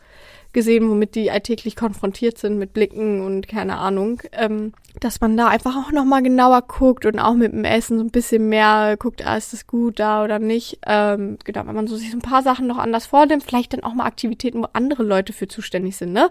[0.52, 5.46] gesehen, womit die alltäglich konfrontiert sind mit Blicken und keine Ahnung, ähm, dass man da
[5.46, 9.24] einfach auch nochmal genauer guckt und auch mit dem Essen so ein bisschen mehr guckt,
[9.24, 10.80] ah, ist das gut da oder nicht.
[10.86, 13.84] Ähm, genau, wenn man so sich so ein paar Sachen noch anders vornimmt, vielleicht dann
[13.84, 16.30] auch mal Aktivitäten, wo andere Leute für zuständig sind, ne?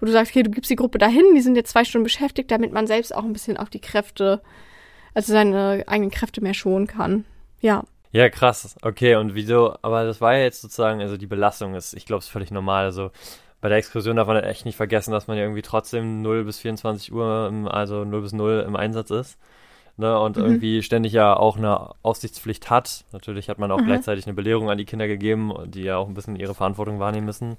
[0.00, 2.50] Wo du sagst, okay, du gibst die Gruppe dahin, die sind jetzt zwei Stunden beschäftigt,
[2.50, 4.40] damit man selbst auch ein bisschen auf die Kräfte,
[5.14, 7.24] also seine eigenen Kräfte mehr schonen kann.
[7.60, 7.84] Ja.
[8.12, 8.76] Ja, krass.
[8.82, 9.76] Okay, und wieso?
[9.82, 12.50] Aber das war ja jetzt sozusagen, also die Belastung ist, ich glaube, es ist völlig
[12.50, 12.84] normal.
[12.86, 13.10] Also
[13.60, 16.44] bei der Exkursion darf man halt echt nicht vergessen, dass man ja irgendwie trotzdem 0
[16.44, 19.38] bis 24 Uhr, im, also 0 bis 0 im Einsatz ist.
[19.96, 20.42] Ne, und Mhm.
[20.42, 23.04] irgendwie ständig ja auch eine Aufsichtspflicht hat.
[23.12, 23.84] Natürlich hat man auch Mhm.
[23.84, 27.26] gleichzeitig eine Belehrung an die Kinder gegeben, die ja auch ein bisschen ihre Verantwortung wahrnehmen
[27.26, 27.58] müssen.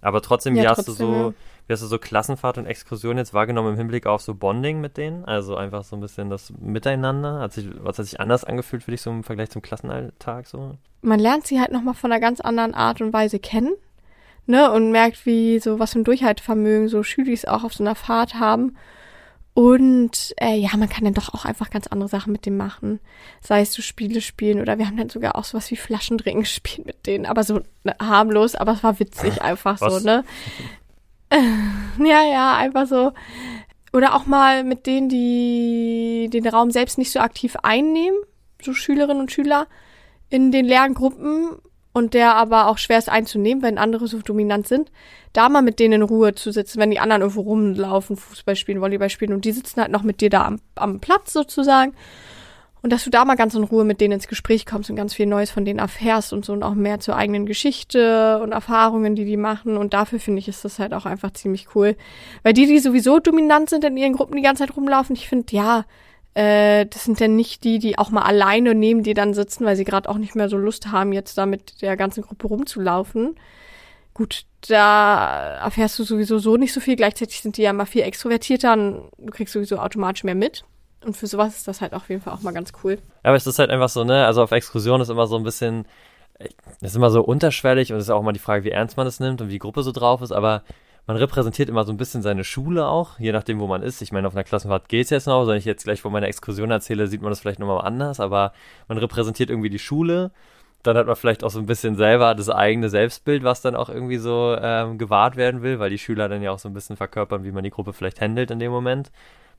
[0.00, 1.34] Aber trotzdem, wie Ja, hast trotzdem, du so.
[1.66, 4.96] Wie hast du so Klassenfahrt und Exkursion jetzt wahrgenommen im Hinblick auf so Bonding mit
[4.96, 5.24] denen?
[5.24, 7.40] Also einfach so ein bisschen das Miteinander?
[7.40, 10.76] Hat sich, was hat sich anders angefühlt für dich so im Vergleich zum Klassenalltag so?
[11.02, 13.74] man lernt sie halt nochmal von einer ganz anderen Art und Weise kennen,
[14.46, 17.94] ne, und merkt, wie so was für ein Durchhaltevermögen so Schülis auch auf so einer
[17.94, 18.76] Fahrt haben.
[19.54, 23.00] Und äh, ja, man kann dann doch auch einfach ganz andere Sachen mit dem machen.
[23.42, 26.86] Sei es so Spiele spielen oder wir haben dann sogar auch sowas wie Flaschendrehen gespielt
[26.86, 27.26] mit denen.
[27.26, 30.02] Aber so ne, harmlos, aber es war witzig einfach Was?
[30.02, 30.24] so, ne?
[31.98, 33.12] ja, ja, einfach so.
[33.92, 38.18] Oder auch mal mit denen, die den Raum selbst nicht so aktiv einnehmen,
[38.62, 39.66] so Schülerinnen und Schüler,
[40.30, 41.50] in den leeren Gruppen
[41.92, 44.90] und der aber auch schwer ist einzunehmen, wenn andere so dominant sind,
[45.32, 48.80] da mal mit denen in Ruhe zu sitzen, wenn die anderen irgendwo rumlaufen, Fußball spielen,
[48.80, 51.94] Volleyball spielen und die sitzen halt noch mit dir da am, am Platz sozusagen.
[52.82, 55.14] Und dass du da mal ganz in Ruhe mit denen ins Gespräch kommst und ganz
[55.14, 59.14] viel Neues von denen erfährst und so und auch mehr zur eigenen Geschichte und Erfahrungen,
[59.14, 59.76] die die machen.
[59.76, 61.96] Und dafür finde ich, ist das halt auch einfach ziemlich cool.
[62.42, 65.54] Weil die, die sowieso dominant sind in ihren Gruppen die ganze Zeit rumlaufen, ich finde,
[65.54, 65.84] ja,
[66.34, 69.76] äh, das sind dann nicht die, die auch mal alleine neben dir dann sitzen, weil
[69.76, 73.36] sie gerade auch nicht mehr so Lust haben, jetzt da mit der ganzen Gruppe rumzulaufen.
[74.14, 76.96] Gut, da erfährst du sowieso so nicht so viel.
[76.96, 80.64] Gleichzeitig sind die ja mal viel extrovertierter und du kriegst sowieso automatisch mehr mit.
[81.04, 82.98] Und für sowas ist das halt auf jeden Fall auch mal ganz cool.
[83.22, 85.86] Aber es ist halt einfach so, ne, also auf Exkursion ist immer so ein bisschen,
[86.80, 89.06] es ist immer so unterschwellig und es ist auch immer die Frage, wie ernst man
[89.06, 90.62] es nimmt und wie die Gruppe so drauf ist, aber
[91.06, 94.02] man repräsentiert immer so ein bisschen seine Schule auch, je nachdem, wo man ist.
[94.02, 96.70] Ich meine, auf einer Klassenfahrt geht's jetzt noch, wenn ich jetzt gleich von meiner Exkursion
[96.70, 98.52] erzähle, sieht man das vielleicht nochmal anders, aber
[98.86, 100.30] man repräsentiert irgendwie die Schule,
[100.82, 103.88] dann hat man vielleicht auch so ein bisschen selber das eigene Selbstbild, was dann auch
[103.88, 106.96] irgendwie so ähm, gewahrt werden will, weil die Schüler dann ja auch so ein bisschen
[106.96, 109.10] verkörpern, wie man die Gruppe vielleicht handelt in dem Moment.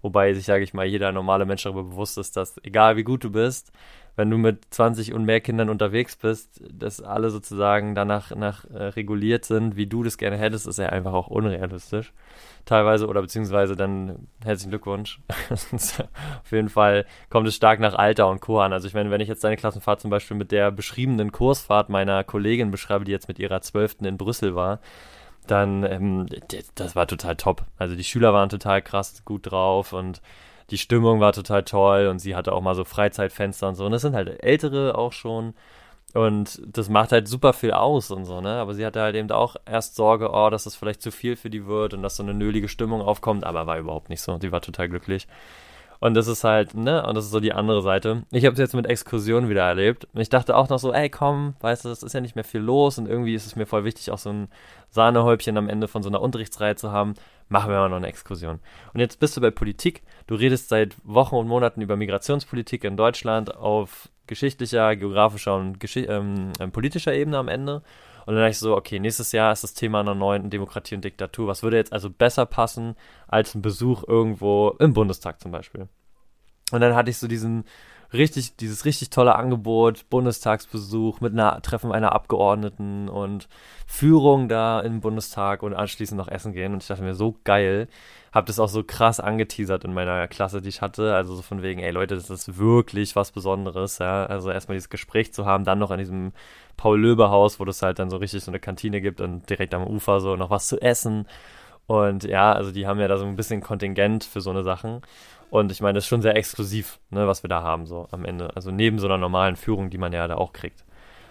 [0.04, 3.24] Wobei sich, sage ich mal, jeder normale Mensch darüber bewusst ist, dass egal wie gut
[3.24, 3.72] du bist,
[4.18, 8.84] wenn du mit 20 und mehr Kindern unterwegs bist, dass alle sozusagen danach nach, äh,
[8.84, 12.12] reguliert sind, wie du das gerne hättest, ist ja einfach auch unrealistisch.
[12.66, 15.20] Teilweise oder beziehungsweise dann herzlichen Glückwunsch.
[15.50, 18.60] Auf jeden Fall kommt es stark nach Alter und Co.
[18.60, 18.74] an.
[18.74, 22.26] Also ich meine, wenn ich jetzt deine Klassenfahrt zum Beispiel mit der beschriebenen Kursfahrt meiner
[22.26, 24.80] Kollegin beschreibe, die jetzt mit ihrer Zwölften in Brüssel war,
[25.48, 26.28] dann, ähm,
[26.76, 27.64] das war total top.
[27.78, 30.22] Also die Schüler waren total krass gut drauf und
[30.70, 33.86] die Stimmung war total toll und sie hatte auch mal so Freizeitfenster und so.
[33.86, 35.54] Und das sind halt ältere auch schon.
[36.14, 38.50] Und das macht halt super viel aus und so, ne?
[38.60, 41.50] Aber sie hatte halt eben auch erst Sorge, oh, dass das vielleicht zu viel für
[41.50, 44.38] die wird und dass so eine nölige Stimmung aufkommt, aber war überhaupt nicht so.
[44.40, 45.28] Sie war total glücklich.
[46.04, 48.24] Und das ist halt, ne, und das ist so die andere Seite.
[48.30, 50.06] Ich habe es jetzt mit Exkursionen wieder erlebt.
[50.14, 52.44] Und ich dachte auch noch so, ey, komm, weißt du, es ist ja nicht mehr
[52.44, 54.50] viel los und irgendwie ist es mir voll wichtig, auch so ein
[54.90, 57.14] Sahnehäubchen am Ende von so einer Unterrichtsreihe zu haben.
[57.48, 58.60] Machen wir mal noch eine Exkursion.
[58.94, 60.04] Und jetzt bist du bei Politik.
[60.28, 66.02] Du redest seit Wochen und Monaten über Migrationspolitik in Deutschland auf geschichtlicher, geografischer und geschi
[66.02, 67.82] ähm, ähm politischer Ebene am Ende.
[68.26, 71.04] Und dann dachte ich so, okay, nächstes Jahr ist das Thema einer neuen Demokratie und
[71.04, 71.48] Diktatur.
[71.48, 72.96] Was würde jetzt also besser passen
[73.28, 75.88] als ein Besuch irgendwo im Bundestag zum Beispiel?
[76.72, 77.66] Und dann hatte ich so diesen
[78.14, 83.50] richtig, dieses richtig tolle Angebot, Bundestagsbesuch mit einer Treffen einer Abgeordneten und
[83.88, 86.74] Führung da im Bundestag und anschließend noch essen gehen.
[86.74, 87.88] Und ich dachte mir, so geil.
[88.34, 91.14] Hab das auch so krass angeteasert in meiner Klasse, die ich hatte.
[91.16, 94.26] Also so von wegen, ey Leute, das ist wirklich was Besonderes, ja.
[94.26, 96.34] Also erstmal dieses Gespräch zu haben, dann noch an diesem
[96.78, 100.20] Paul-Löbe-Haus, wo das halt dann so richtig so eine Kantine gibt und direkt am Ufer
[100.20, 101.28] so noch was zu essen.
[101.86, 105.02] Und ja, also die haben ja da so ein bisschen Kontingent für so eine Sachen.
[105.52, 108.26] Und ich meine, das ist schon sehr exklusiv, ne, was wir da haben, so am
[108.26, 108.56] Ende.
[108.56, 110.84] Also neben so einer normalen Führung, die man ja da auch kriegt.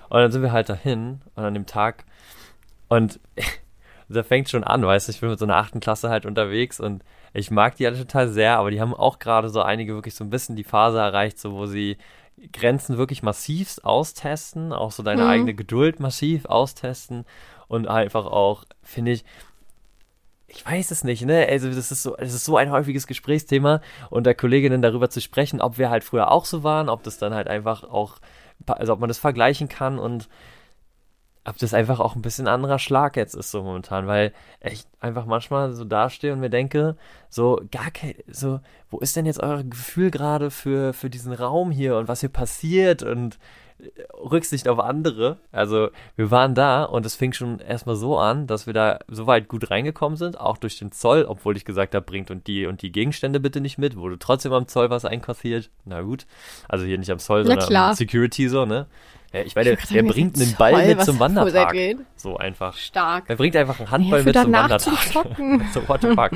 [0.08, 2.04] Und dann sind wir halt dahin und an dem Tag
[2.88, 3.18] und
[4.12, 6.80] da fängt schon an, weißt du, ich bin mit so einer achten Klasse halt unterwegs
[6.80, 7.02] und
[7.34, 10.24] ich mag die alle total sehr, aber die haben auch gerade so einige wirklich so
[10.24, 11.96] ein bisschen die Phase erreicht, so wo sie
[12.52, 15.28] Grenzen wirklich massivst austesten, auch so deine mhm.
[15.28, 17.24] eigene Geduld massiv austesten
[17.68, 19.24] und einfach auch, finde ich,
[20.46, 21.46] ich weiß es nicht, ne?
[21.48, 25.60] Also das ist so, es ist so ein häufiges Gesprächsthema unter Kolleginnen darüber zu sprechen,
[25.60, 28.16] ob wir halt früher auch so waren, ob das dann halt einfach auch,
[28.66, 30.28] also ob man das vergleichen kann und
[31.44, 35.26] ob das einfach auch ein bisschen anderer Schlag jetzt ist so momentan, weil ich einfach
[35.26, 36.96] manchmal so dastehe und mir denke,
[37.28, 41.70] so gar kein, so, wo ist denn jetzt euer Gefühl gerade für, für diesen Raum
[41.70, 43.38] hier und was hier passiert und
[44.14, 45.38] Rücksicht auf andere.
[45.50, 49.26] Also wir waren da und es fing schon erstmal so an, dass wir da so
[49.26, 52.66] weit gut reingekommen sind, auch durch den Zoll, obwohl ich gesagt habe, bringt und die
[52.66, 55.70] und die Gegenstände bitte nicht mit, wurde trotzdem am Zoll was einkassiert.
[55.84, 56.26] Na gut,
[56.68, 58.86] also hier nicht am Zoll, sondern am Security so, ne?
[59.32, 61.74] Ja, ich meine, ich wer bringt einen Ball toll, mit zum Wanderpark?
[62.16, 62.76] So einfach.
[62.76, 63.24] Stark.
[63.28, 65.72] Wer bringt einfach einen Handball ja, mit zum Wanderpark?
[65.72, 66.32] so what the fuck.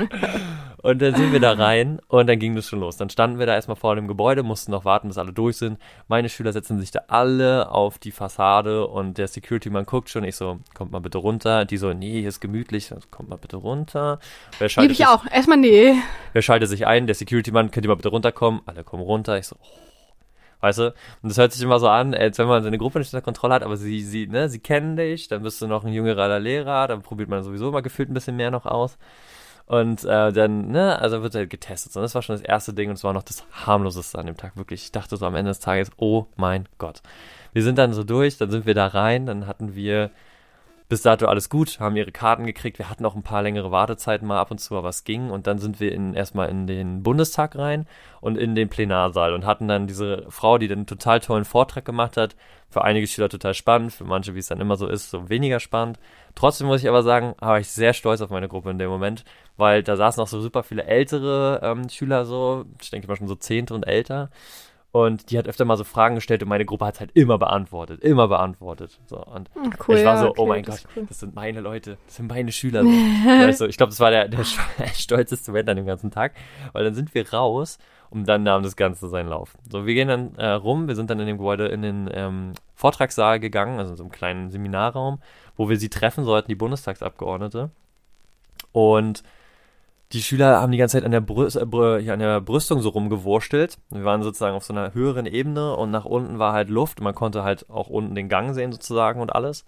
[0.81, 2.97] Und dann sind wir da rein und dann ging das schon los.
[2.97, 5.79] Dann standen wir da erstmal vor dem Gebäude, mussten noch warten, bis alle durch sind.
[6.07, 10.23] Meine Schüler setzen sich da alle auf die Fassade und der Security-Mann guckt schon.
[10.23, 11.65] Ich so, kommt mal bitte runter.
[11.65, 12.91] Die so, nee, hier ist gemütlich.
[13.11, 14.19] Kommt mal bitte runter.
[14.59, 15.25] Wer schaltet ich sich, auch.
[15.31, 15.93] Erstmal nee.
[16.33, 17.05] Wer schaltet sich ein?
[17.05, 18.61] Der Security-Mann, könnt ihr mal bitte runterkommen?
[18.65, 19.37] Alle kommen runter.
[19.37, 19.86] Ich so, oh
[20.61, 20.87] Weißt du?
[21.21, 23.53] Und das hört sich immer so an, als wenn man seine Gruppe nicht unter Kontrolle
[23.55, 26.87] hat, aber sie, sie, ne, sie kennen dich, dann bist du noch ein jüngerer Lehrer,
[26.87, 28.97] dann probiert man sowieso mal gefühlt ein bisschen mehr noch aus.
[29.67, 31.95] Und äh, dann, ne, also wird halt getestet.
[31.95, 34.37] Und das war schon das erste Ding und es war noch das harmloseste an dem
[34.37, 34.55] Tag.
[34.55, 37.01] Wirklich, ich dachte so am Ende des Tages, oh mein Gott.
[37.53, 40.11] Wir sind dann so durch, dann sind wir da rein, dann hatten wir
[40.89, 42.77] bis dato alles gut, haben ihre Karten gekriegt.
[42.79, 45.29] Wir hatten auch ein paar längere Wartezeiten mal ab und zu, aber es ging.
[45.29, 47.85] Und dann sind wir in, erstmal in den Bundestag rein
[48.21, 52.15] und in den Plenarsaal und hatten dann diese Frau, die den total tollen Vortrag gemacht
[52.15, 52.37] hat.
[52.69, 55.59] Für einige Schüler total spannend, für manche, wie es dann immer so ist, so weniger
[55.59, 55.99] spannend.
[56.35, 59.25] Trotzdem muss ich aber sagen, war ich sehr stolz auf meine Gruppe in dem Moment,
[59.57, 63.27] weil da saßen auch so super viele ältere ähm, Schüler so, ich denke mal schon
[63.27, 64.29] so Zehnte und älter.
[64.91, 68.01] Und die hat öfter mal so Fragen gestellt und meine Gruppe hat halt immer beantwortet,
[68.01, 68.99] immer beantwortet.
[69.05, 71.05] So, und hm, cool, ich war so, okay, oh mein Gott, cool.
[71.07, 72.83] das sind meine Leute, das sind meine Schüler.
[72.83, 72.89] So.
[73.65, 74.43] du, ich glaube, das war der, der
[74.93, 76.33] stolzeste Moment an dem ganzen Tag.
[76.71, 77.77] Weil dann sind wir raus
[78.09, 79.57] und dann nahm das Ganze seinen Lauf.
[79.69, 82.53] So, wir gehen dann äh, rum, wir sind dann in dem Gebäude in den ähm,
[82.73, 85.19] Vortragssaal gegangen, also in so einem kleinen Seminarraum,
[85.57, 87.71] wo wir sie treffen sollten, die Bundestagsabgeordnete.
[88.71, 89.23] Und
[90.13, 93.77] die Schüler haben die ganze Zeit an der, Brüst, äh, an der Brüstung so rumgewurstelt.
[93.89, 97.01] Wir waren sozusagen auf so einer höheren Ebene und nach unten war halt Luft.
[97.01, 99.65] Man konnte halt auch unten den Gang sehen sozusagen und alles.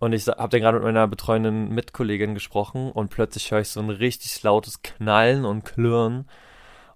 [0.00, 3.78] Und ich habe dann gerade mit meiner betreuenden Mitkollegin gesprochen und plötzlich höre ich so
[3.78, 6.26] ein richtig lautes Knallen und Klirren.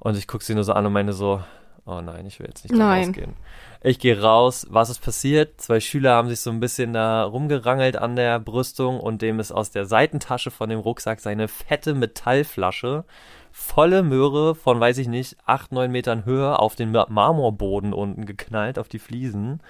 [0.00, 1.40] Und ich gucke sie nur so an und meine so,
[1.84, 3.36] oh nein, ich will jetzt nicht da rausgehen.
[3.82, 5.60] Ich gehe raus, was ist passiert?
[5.60, 9.52] Zwei Schüler haben sich so ein bisschen da rumgerangelt an der Brüstung und dem ist
[9.52, 13.04] aus der Seitentasche von dem Rucksack seine fette Metallflasche
[13.52, 18.78] volle Möhre von, weiß ich nicht, acht, neun Metern Höhe auf den Marmorboden unten geknallt,
[18.78, 19.60] auf die Fliesen.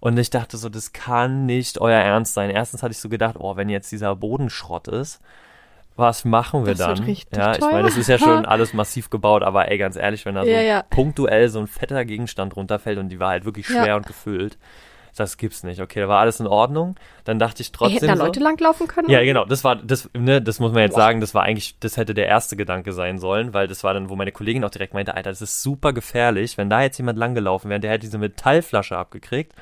[0.00, 2.50] Und ich dachte so, das kann nicht euer Ernst sein.
[2.50, 5.20] Erstens hatte ich so gedacht, oh, wenn jetzt dieser Bodenschrott ist,
[5.96, 7.04] was machen wir Das wird dann?
[7.06, 7.70] richtig ja, ich teuer.
[7.72, 10.50] meine, das ist ja schon alles massiv gebaut, aber ey, ganz ehrlich, wenn da so
[10.50, 10.82] Ja, ja.
[10.90, 13.96] punktuell so ein fetter Gegenstand runterfällt und die war halt wirklich schwer Ja.
[13.96, 14.58] und gefüllt,
[15.14, 15.78] das gibt's nicht.
[15.82, 16.94] Okay, da war alles in Ordnung.
[17.24, 19.10] Dann dachte ich trotzdem hätten da so, Leute langlaufen können?
[19.10, 21.00] ja, genau, das war, das, ne, das muss man jetzt Boah.
[21.02, 24.08] sagen, das war eigentlich, das hätte der erste Gedanke sein sollen, weil das war dann,
[24.08, 27.18] wo meine Kollegin auch direkt meinte, Alter, das ist super gefährlich, wenn da jetzt jemand
[27.18, 29.52] langgelaufen wäre, der hätte diese Metallflasche abgekriegt.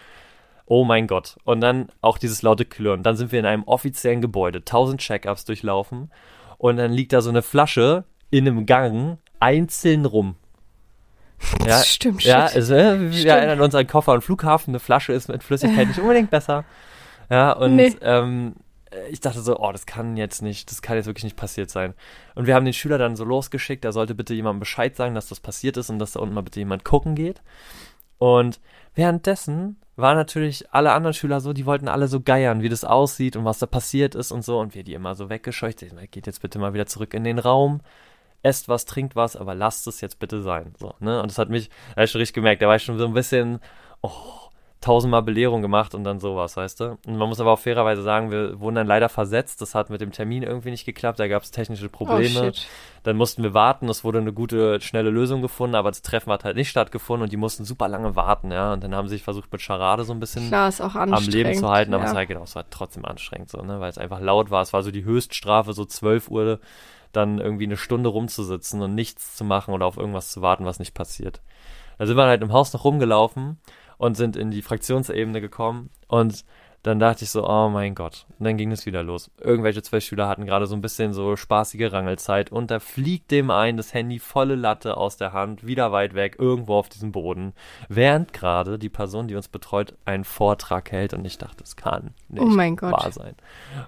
[0.73, 1.37] Oh mein Gott.
[1.43, 3.03] Und dann auch dieses laute Klirren.
[3.03, 6.13] Dann sind wir in einem offiziellen Gebäude, 1000 Check-ups durchlaufen
[6.59, 10.37] und dann liegt da so eine Flasche in einem Gang einzeln rum.
[11.67, 12.57] Ja, Stimmt, ja, shit.
[12.57, 13.27] also, äh, wir Stimmt.
[13.27, 14.71] erinnern uns an Koffer und Flughafen.
[14.71, 16.65] Eine Flasche ist mit Flüssigkeit nicht unbedingt besser.
[17.29, 17.97] Ja, und Nee.
[18.03, 18.55] ähm,
[19.11, 21.95] ich dachte so, oh, das kann jetzt nicht, das kann jetzt wirklich nicht passiert sein.
[22.37, 25.29] Und wir haben den Schüler dann so losgeschickt, er sollte bitte jemandem Bescheid sagen, dass
[25.29, 27.43] das passiert ist und dass da unten mal bitte jemand gucken geht.
[28.19, 28.61] Und
[28.95, 33.37] währenddessen waren natürlich alle anderen Schüler so, die wollten alle so geiern, wie das aussieht
[33.37, 34.59] und was da passiert ist und so.
[34.59, 35.85] Und wir die immer so weggescheucht.
[36.11, 37.81] Geht jetzt bitte mal wieder zurück in den Raum.
[38.43, 40.75] Esst was, trinkt was, aber lasst es jetzt bitte sein.
[40.79, 41.21] So, ne?
[41.21, 43.07] Und das hat mich, da hab ich schon richtig gemerkt, da war ich schon so
[43.07, 43.61] ein bisschen,
[44.01, 44.50] oh,
[44.81, 46.99] tausendmal Belehrung gemacht und dann sowas, weißt du?
[47.07, 49.61] Und man muss aber auch fairerweise sagen, wir wurden dann leider versetzt.
[49.61, 51.21] Das hat mit dem Termin irgendwie nicht geklappt.
[51.21, 52.55] Da gab es technische Oh, Probleme.
[52.55, 52.67] shit.
[53.03, 56.45] Dann mussten wir warten, es wurde eine gute, schnelle Lösung gefunden, aber das Treffen hat
[56.45, 58.73] halt nicht stattgefunden und die mussten super lange warten, ja.
[58.73, 61.25] Und dann haben sie sich versucht, mit Charade so ein bisschen Klar, am.
[61.25, 62.11] Leben zu halten, aber ja.
[62.11, 64.63] es war genau, es war trotzdem anstrengend so, ne, weil es einfach laut war.
[64.63, 66.59] Es war so die Höchststrafe, so 12 Uhr
[67.13, 70.79] dann irgendwie eine Stunde rumzusitzen und nichts zu machen oder auf irgendwas zu warten, was
[70.79, 71.41] nicht passiert.
[71.99, 73.59] Da sind wir halt im Haus noch rumgelaufen
[74.01, 76.45] und sind in die Fraktionsebene gekommen und
[76.83, 78.25] dann dachte ich so, oh mein Gott.
[78.39, 79.31] Und dann ging es wieder los.
[79.39, 83.51] Irgendwelche zwei Schüler hatten gerade so ein bisschen so spaßige Rangelzeit und da fliegt dem
[83.51, 87.53] ein das Handy volle Latte aus der Hand, wieder weit weg, irgendwo auf diesem Boden,
[87.91, 92.15] während gerade die Person, die uns betreut, einen Vortrag hält und ich dachte, es kann
[92.31, 92.93] nicht Oh mein Gott.
[92.93, 93.35] wahr sein.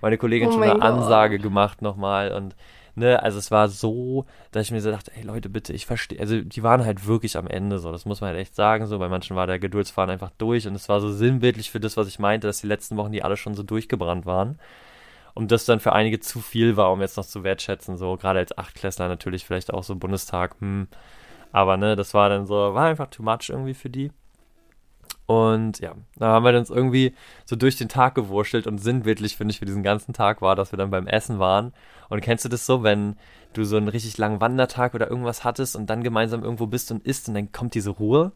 [0.03, 0.83] Meine Kollegin Oh schon eine Gott.
[0.83, 2.55] Ansage gemacht nochmal und
[2.95, 6.21] ne, also es war so, dass ich mir so dachte, ey Leute, bitte, ich verstehe,
[6.21, 8.99] also die waren halt wirklich am Ende so, das muss man halt echt sagen, so,
[8.99, 12.09] bei manchen war der Geduldsfaden einfach durch und es war so sinnbildlich für das, was
[12.09, 14.59] ich meinte, dass die letzten Wochen die alle schon so durchgebrannt waren
[15.35, 18.41] und das dann für einige zu viel war, um jetzt noch zu wertschätzen, so, gerade
[18.41, 20.89] als Achtklässler natürlich vielleicht auch so Bundestag, hm,
[21.53, 24.11] aber ne, das war dann so, war einfach too much irgendwie für die.
[25.33, 27.15] Und ja, da haben wir uns irgendwie
[27.45, 30.73] so durch den Tag gewurschtelt und sinnbildlich, finde ich, für diesen ganzen Tag war, dass
[30.73, 31.73] wir dann beim Essen waren.
[32.09, 33.17] Und kennst du das so, wenn
[33.55, 37.07] du so einen richtig langen Wandertag oder irgendwas hattest und dann gemeinsam irgendwo bist und
[37.07, 38.33] isst und dann kommt diese Ruhe?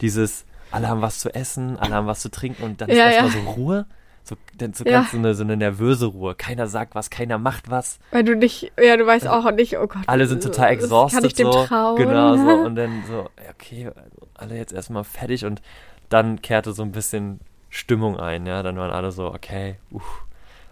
[0.00, 3.06] Dieses, alle haben was zu essen, alle haben was zu trinken und dann ist Ja,
[3.06, 3.32] erstmal ja.
[3.32, 3.86] so Ruhe.
[4.22, 4.90] So, dann so Ja.
[4.90, 6.34] ganz so eine, so eine nervöse Ruhe.
[6.34, 7.98] Keiner sagt was, keiner macht was.
[8.10, 10.02] Weil du nicht, ja, du weißt auch nicht, oh Gott.
[10.06, 11.64] Alle sind total exhausted Kann ich dem so.
[11.64, 11.96] trauen?
[11.96, 12.50] Genau so.
[12.66, 15.62] Und dann so, ja, okay, also alle jetzt erstmal fertig und
[16.08, 17.40] dann kehrte so ein bisschen
[17.70, 18.62] Stimmung ein, ja.
[18.62, 20.24] Dann waren alle so, okay, uff,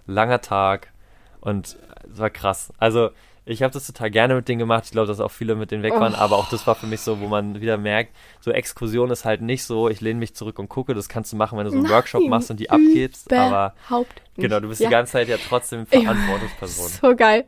[0.06, 0.92] langer Tag
[1.40, 1.76] und
[2.12, 2.72] es war krass.
[2.78, 3.10] Also
[3.48, 4.84] ich habe das total gerne mit denen gemacht.
[4.86, 6.18] Ich glaube, dass auch viele mit denen weg waren, Oh.
[6.18, 9.40] aber auch das war für mich so, wo man wieder merkt, so Exkursion ist halt
[9.40, 10.94] nicht so, ich lehne mich zurück und gucke.
[10.94, 13.74] Das kannst du machen, wenn du so einen Nein, Workshop machst und die abgibst, aber
[13.86, 14.22] Überhaupt.
[14.36, 14.88] Genau, du bist ja.
[14.88, 15.86] die ganze Zeit ja trotzdem.
[15.86, 16.88] Verantwortungsperson.
[17.00, 17.44] So geil.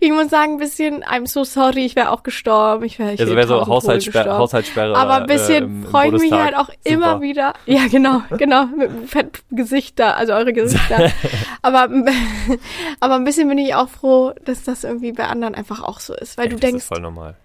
[0.00, 2.84] Ich muss sagen, ein bisschen, I'm so sorry, ich wäre auch gestorben.
[2.84, 3.70] Ich wäre ich Also wär wäre so Tode
[4.38, 4.96] Haushaltssperre.
[4.96, 6.78] Aber ein äh, bisschen im freue ich mich halt auch Super.
[6.84, 7.54] immer wieder.
[7.66, 11.10] Ja, genau, genau, mit fetten Gesicht da, also eure Gesichter.
[11.62, 11.88] aber,
[13.00, 16.14] aber ein bisschen bin ich auch froh, dass das irgendwie bei anderen einfach auch so
[16.14, 16.38] ist.
[16.38, 17.36] Weil Ey, du das denkst, ist voll normal.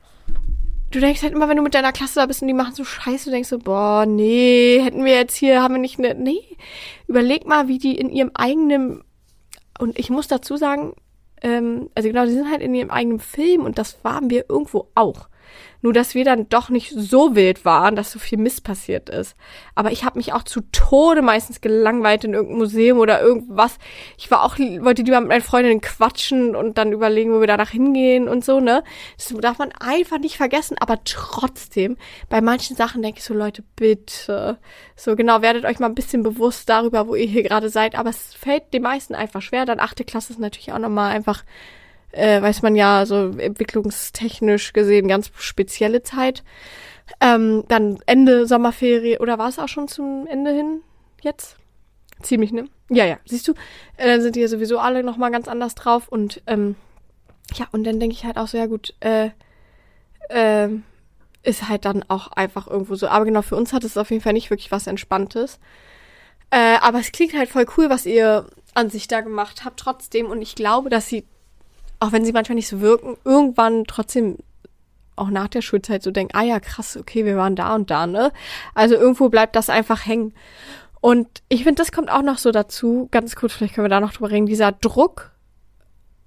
[0.91, 2.83] Du denkst halt immer, wenn du mit deiner Klasse da bist und die machen so
[2.83, 6.41] Scheiße, du denkst so, boah, nee, hätten wir jetzt hier, haben wir nicht eine, nee.
[7.07, 9.03] Überleg mal, wie die in ihrem eigenen,
[9.79, 10.93] und ich muss dazu sagen,
[11.41, 14.89] ähm, also genau, die sind halt in ihrem eigenen Film und das waren wir irgendwo
[14.95, 15.29] auch.
[15.81, 19.35] Nur, dass wir dann doch nicht so wild waren, dass so viel Mist passiert ist.
[19.75, 23.77] Aber ich habe mich auch zu Tode meistens gelangweilt in irgendeinem Museum oder irgendwas.
[24.17, 27.69] Ich war auch, wollte lieber mit meinen Freundinnen quatschen und dann überlegen, wo wir danach
[27.69, 28.83] hingehen und so, ne?
[29.17, 30.75] Das darf man einfach nicht vergessen.
[30.79, 31.95] Aber trotzdem,
[32.27, 34.57] bei manchen Sachen denke ich so, Leute, bitte.
[34.97, 37.97] So genau, werdet euch mal ein bisschen bewusst darüber, wo ihr hier gerade seid.
[37.97, 39.65] Aber es fällt den meisten einfach schwer.
[39.65, 41.45] Dann achte Klasse ist natürlich auch nochmal einfach
[42.11, 46.43] äh, weiß man ja, so entwicklungstechnisch gesehen ganz spezielle Zeit.
[47.21, 50.81] Ähm, dann Ende Sommerferie, oder war es auch schon zum Ende hin
[51.21, 51.57] jetzt?
[52.21, 52.65] Ziemlich, ne?
[52.89, 53.53] Ja, ja, siehst du,
[53.97, 56.75] äh, dann sind die ja sowieso alle nochmal ganz anders drauf und ähm,
[57.55, 59.29] ja, und dann denke ich halt auch so, ja gut, äh,
[60.29, 60.83] ähm,
[61.43, 63.07] ist halt dann auch einfach irgendwo so.
[63.07, 65.59] Aber genau, für uns hat es auf jeden Fall nicht wirklich was Entspanntes.
[66.51, 70.27] Äh, aber es klingt halt voll cool, was ihr an sich da gemacht habt trotzdem.
[70.27, 71.25] Und ich glaube, dass sie,
[71.99, 74.37] auch wenn sie manchmal nicht so wirken, irgendwann trotzdem
[75.15, 78.07] auch nach der Schulzeit so denken, ah ja, krass, okay, wir waren da und da,
[78.07, 78.31] ne?
[78.73, 80.33] Also irgendwo bleibt das einfach hängen.
[81.01, 83.99] Und ich finde, das kommt auch noch so dazu, ganz kurz, vielleicht können wir da
[83.99, 85.31] noch drüber reden, dieser Druck,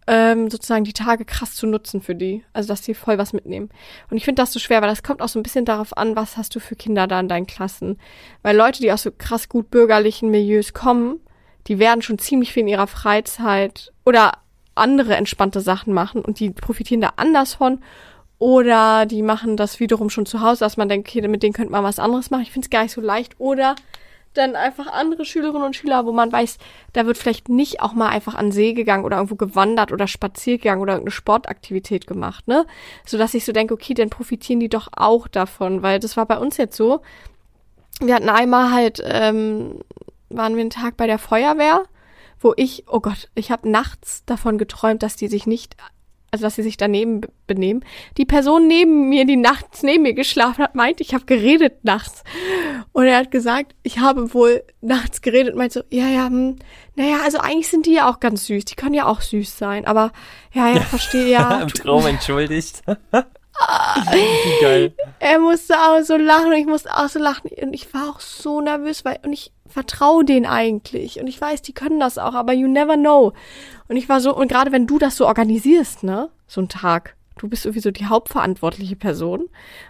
[0.07, 2.45] ähm, sozusagen die Tage krass zu nutzen für die.
[2.53, 3.71] Also, dass die voll was mitnehmen.
[4.11, 6.17] Und ich finde das so schwer, weil das kommt auch so ein bisschen darauf an,
[6.17, 7.99] was hast du für Kinder da in deinen Klassen.
[8.43, 11.21] Weil Leute, die aus so krass gut bürgerlichen Milieus kommen,
[11.69, 14.33] die werden schon ziemlich viel in ihrer Freizeit oder
[14.75, 17.81] andere entspannte Sachen machen und die profitieren da anders von.
[18.39, 21.71] Oder die machen das wiederum schon zu Hause, dass man denkt, okay, mit denen könnte
[21.71, 22.43] man was anderes machen.
[22.43, 23.37] Ich finde es gar nicht so leicht.
[23.39, 23.77] Oder
[24.35, 26.59] dann einfach andere Schülerinnen und Schüler, wo man weiß,
[26.93, 30.63] da wird vielleicht nicht auch mal einfach an See gegangen oder irgendwo gewandert oder spaziert
[30.63, 32.67] gegangen oder irgendeine Sportaktivität gemacht, ne?
[33.07, 36.27] So dass ich so denke, okay, dann profitieren die doch auch davon, weil das war
[36.27, 37.03] bei uns jetzt so.
[38.01, 39.81] Wir hatten einmal halt, ähm,
[40.31, 41.85] waren wir einen Tag bei der Feuerwehr,
[42.43, 45.77] wo ich, oh Gott, ich habe nachts davon geträumt, dass die sich nicht
[46.33, 47.85] also dass sie sich daneben benehmen.
[48.17, 52.25] Die Person neben mir, die nachts neben mir geschlafen hat, meint, ich habe geredet nachts.
[52.93, 56.57] Und er hat gesagt, ich habe wohl nachts geredet, meint so, ja, ja, hm,
[56.97, 59.85] naja, also eigentlich sind die ja auch ganz süß, die können ja auch süß sein,
[59.85, 60.11] aber
[60.55, 61.61] ja, ja, verstehe, ja.
[61.61, 62.83] Im Traum entschuldigt.
[65.19, 68.21] Er musste auch so lachen und ich musste auch so lachen und ich war auch
[68.21, 72.35] so nervös, weil und ich vertraue denen eigentlich und ich weiß, die können das auch,
[72.35, 73.33] aber you never know.
[73.89, 77.17] Und ich war so, und gerade wenn du das so organisierst, ne, so ein Tag,
[77.39, 79.49] du bist sowieso die hauptverantwortliche Person.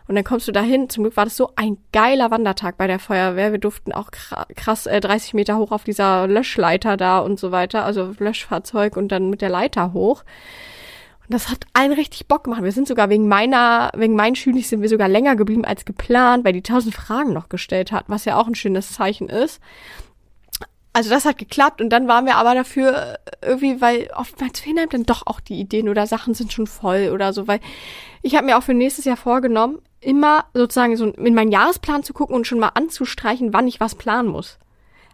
[0.09, 0.89] Und dann kommst du dahin.
[0.89, 3.53] Zum Glück war das so ein geiler Wandertag bei der Feuerwehr.
[3.53, 7.85] Wir durften auch krass äh, 30 Meter hoch auf dieser Löschleiter da und so weiter,
[7.85, 10.25] also Löschfahrzeug und dann mit der Leiter hoch.
[11.33, 12.63] Das hat allen richtig Bock gemacht.
[12.63, 16.45] Wir sind sogar wegen meiner, wegen meinen Schülern sind wir sogar länger geblieben als geplant,
[16.45, 19.59] weil die tausend Fragen noch gestellt hat, was ja auch ein schönes Zeichen ist.
[20.93, 24.79] Also das hat geklappt und dann waren wir aber dafür äh, irgendwie, weil oftmals fehlen
[24.79, 27.61] einem dann doch auch die Ideen oder Sachen sind schon voll oder so, weil
[28.21, 32.13] ich habe mir auch für nächstes Jahr vorgenommen, immer sozusagen so in meinen Jahresplan zu
[32.13, 34.59] gucken und schon mal anzustreichen, wann ich was planen muss.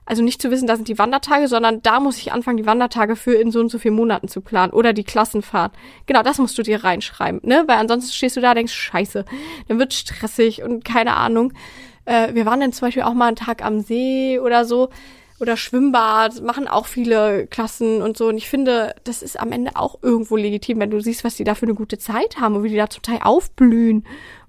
[0.08, 3.14] Also nicht zu wissen, da sind die Wandertage, sondern da muss ich anfangen, die Wandertage
[3.14, 5.72] für in so und so vielen Monaten zu planen oder die Klassenfahrt.
[6.06, 7.64] Genau, das musst du dir reinschreiben, ne?
[7.66, 9.26] Weil ansonsten stehst du da, denkst, scheiße,
[9.68, 11.52] dann wird stressig und keine Ahnung.
[12.06, 14.88] Äh, wir waren dann zum Beispiel auch mal einen Tag am See oder so
[15.40, 18.28] oder Schwimmbad, machen auch viele Klassen und so.
[18.28, 21.44] Und ich finde, das ist am Ende auch irgendwo legitim, wenn du siehst, was die
[21.44, 24.04] da für eine gute Zeit haben und wie die da zum Teil aufblühen.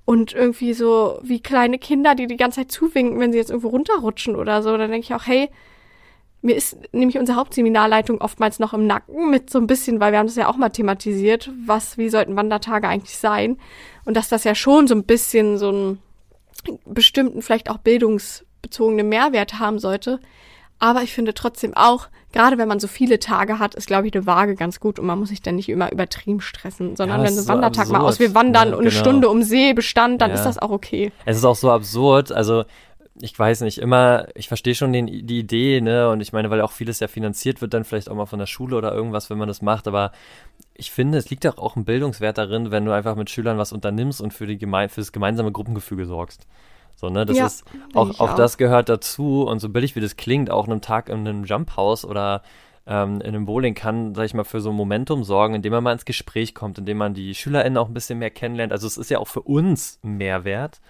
[0.10, 3.68] Und irgendwie so wie kleine Kinder, die die ganze Zeit zuwinken, wenn sie jetzt irgendwo
[3.68, 4.76] runterrutschen oder so.
[4.76, 5.52] Dann denke ich auch, hey,
[6.42, 10.18] mir ist nämlich unsere Hauptseminarleitung oftmals noch im Nacken mit so ein bisschen, weil wir
[10.18, 13.60] haben das ja auch mal thematisiert, was, wie sollten Wandertage eigentlich sein?
[14.04, 16.00] Und dass das ja schon so ein bisschen so einen
[16.88, 20.20] bestimmten, vielleicht auch bildungsbezogenen Mehrwert haben sollte.
[20.80, 24.14] Aber ich finde trotzdem auch, gerade wenn man so viele Tage hat, ist, glaube ich,
[24.16, 27.28] eine Waage ganz gut und man muss sich dann nicht immer übertrieben stressen, sondern Ja,
[27.28, 28.14] wenn so ein Wandertag mal absurd.
[28.14, 29.00] aus, wir wandern Ja, und eine genau.
[29.02, 30.36] Stunde um See bestand, dann Ja.
[30.36, 31.12] ist das auch okay.
[31.26, 32.64] Es ist auch so absurd, also
[33.22, 36.62] ich weiß nicht, immer, ich verstehe schon den, die Idee, ne, und ich meine, weil
[36.62, 39.38] auch vieles ja finanziert wird, dann vielleicht auch mal von der Schule oder irgendwas, wenn
[39.38, 40.14] man das macht, aber
[40.76, 43.74] ich finde, es liegt auch, auch ein Bildungswert darin, wenn du einfach mit Schülern was
[43.74, 46.48] unternimmst und für, die Geme für das gemeinsame Gruppengefüge sorgst.
[47.00, 48.36] So, ne, das Ja, ist, auch, auch auch.
[48.36, 52.04] das gehört dazu und so billig wie das klingt, auch einem Tag in einem Jumphouse
[52.04, 52.42] oder
[52.86, 55.84] ähm, in einem Bowling kann, sag ich mal, für so ein Momentum sorgen, indem man
[55.84, 58.74] mal ins Gespräch kommt, indem man die SchülerInnen auch ein bisschen mehr kennenlernt.
[58.74, 60.82] Also es ist ja auch für uns ein Mehrwert,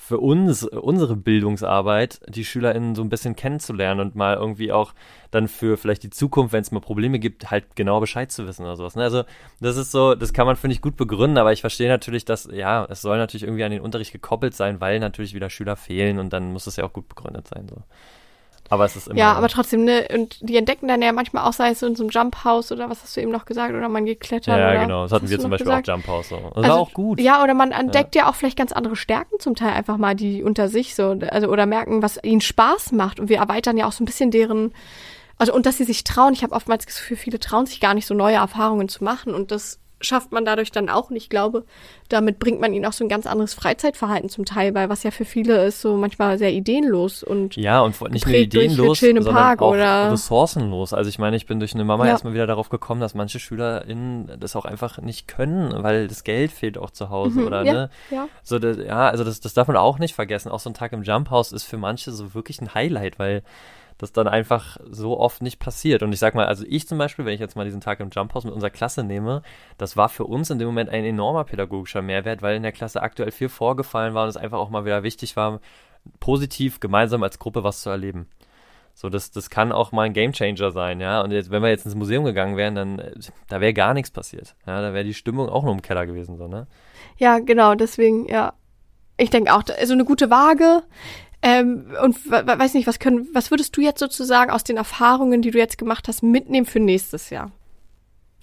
[0.00, 4.94] für uns, unsere Bildungsarbeit, die SchülerInnen so ein bisschen kennenzulernen und mal irgendwie auch
[5.32, 8.62] dann für vielleicht die Zukunft, wenn es mal Probleme gibt, halt genau Bescheid zu wissen
[8.62, 8.94] oder sowas.
[8.94, 9.02] Ne?
[9.02, 9.24] Also
[9.60, 12.48] das ist so, das kann man, finde ich, gut begründen, aber ich verstehe natürlich, dass,
[12.50, 16.20] ja, es soll natürlich irgendwie an den Unterricht gekoppelt sein, weil natürlich wieder Schüler fehlen
[16.20, 17.66] und dann muss es ja auch gut begründet sein.
[17.68, 17.82] So.
[18.70, 19.18] Aber es ist immer.
[19.18, 21.96] Ja, aber trotzdem, ne, und die entdecken dann ja manchmal auch, sei es so in
[21.96, 24.58] so einem Jump-House oder was hast du eben noch gesagt, oder man geht klettern.
[24.58, 25.04] Ja, genau.
[25.04, 25.88] Das hatten wir zum Beispiel gesagt?
[25.88, 26.28] auch Jump House.
[26.28, 26.36] So.
[26.36, 27.20] Das Also, war auch gut.
[27.20, 28.28] Ja, oder man entdeckt ja.
[28.28, 31.66] auch vielleicht ganz andere Stärken zum Teil einfach mal, die unter sich so, also oder
[31.66, 33.20] merken, was ihnen Spaß macht.
[33.20, 34.72] Und wir erweitern ja auch so ein bisschen deren,
[35.38, 36.34] also und dass sie sich trauen.
[36.34, 39.34] Ich habe oftmals das Gefühl, viele trauen sich gar nicht so neue Erfahrungen zu machen
[39.34, 41.10] und das schafft man dadurch dann auch.
[41.10, 41.64] Und ich glaube,
[42.08, 45.10] damit bringt man ihnen auch so ein ganz anderes Freizeitverhalten zum Teil bei, was ja
[45.10, 49.60] für viele ist so manchmal sehr ideenlos und Ja, und nicht nur ideenlos, sondern Park
[49.62, 50.92] auch oder- ressourcenlos.
[50.92, 52.12] Also ich meine, ich bin durch eine Mama Ja.
[52.12, 56.52] erstmal wieder darauf gekommen, dass manche SchülerInnen das auch einfach nicht können, weil das Geld
[56.52, 57.90] fehlt auch zu Hause Mhm, oder ja, ne?
[58.10, 58.28] ja.
[58.42, 60.50] So, das, ja, also das, das darf man auch nicht vergessen.
[60.50, 63.42] Auch so ein Tag im Jump House ist für manche so wirklich ein Highlight, weil
[63.98, 66.02] das dann einfach so oft nicht passiert.
[66.02, 68.10] Und ich sag mal, also ich zum Beispiel, wenn ich jetzt mal diesen Tag im
[68.10, 69.42] Jump House mit unserer Klasse nehme,
[69.76, 73.02] das war für uns in dem Moment ein enormer pädagogischer Mehrwert, weil in der Klasse
[73.02, 75.60] aktuell viel vorgefallen war und es einfach auch mal wieder wichtig war,
[76.20, 78.28] positiv gemeinsam als Gruppe was zu erleben.
[78.94, 81.20] So, das, das kann auch mal ein Gamechanger sein, ja.
[81.20, 83.02] Und jetzt, wenn wir jetzt ins Museum gegangen wären, dann,
[83.48, 84.56] da wäre gar nichts passiert.
[84.66, 86.66] Ja, da wäre die Stimmung auch nur im Keller gewesen, so, ne?
[87.16, 88.54] Ja, genau, deswegen, ja.
[89.16, 90.82] Ich denke auch, also eine gute Waage.
[91.48, 95.50] Ähm, und weiß nicht, was können, was würdest du jetzt sozusagen aus den Erfahrungen, die
[95.50, 97.52] du jetzt gemacht hast, mitnehmen für nächstes Jahr?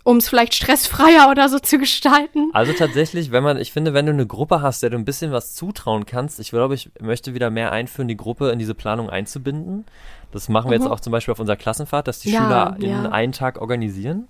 [0.06, 2.52] um es vielleicht stressfreier oder so zu gestalten.
[2.54, 5.32] Also tatsächlich, wenn man, ich finde, wenn du eine Gruppe hast, der du ein bisschen
[5.32, 9.10] was zutrauen kannst, ich glaube, ich möchte wieder mehr einführen, die Gruppe in diese Planung
[9.10, 9.84] einzubinden.
[10.32, 10.84] Das machen wir mhm.
[10.84, 13.10] jetzt auch zum Beispiel auf unserer Klassenfahrt, dass die ja, Schüler in ja.
[13.10, 14.28] einen Tag organisieren,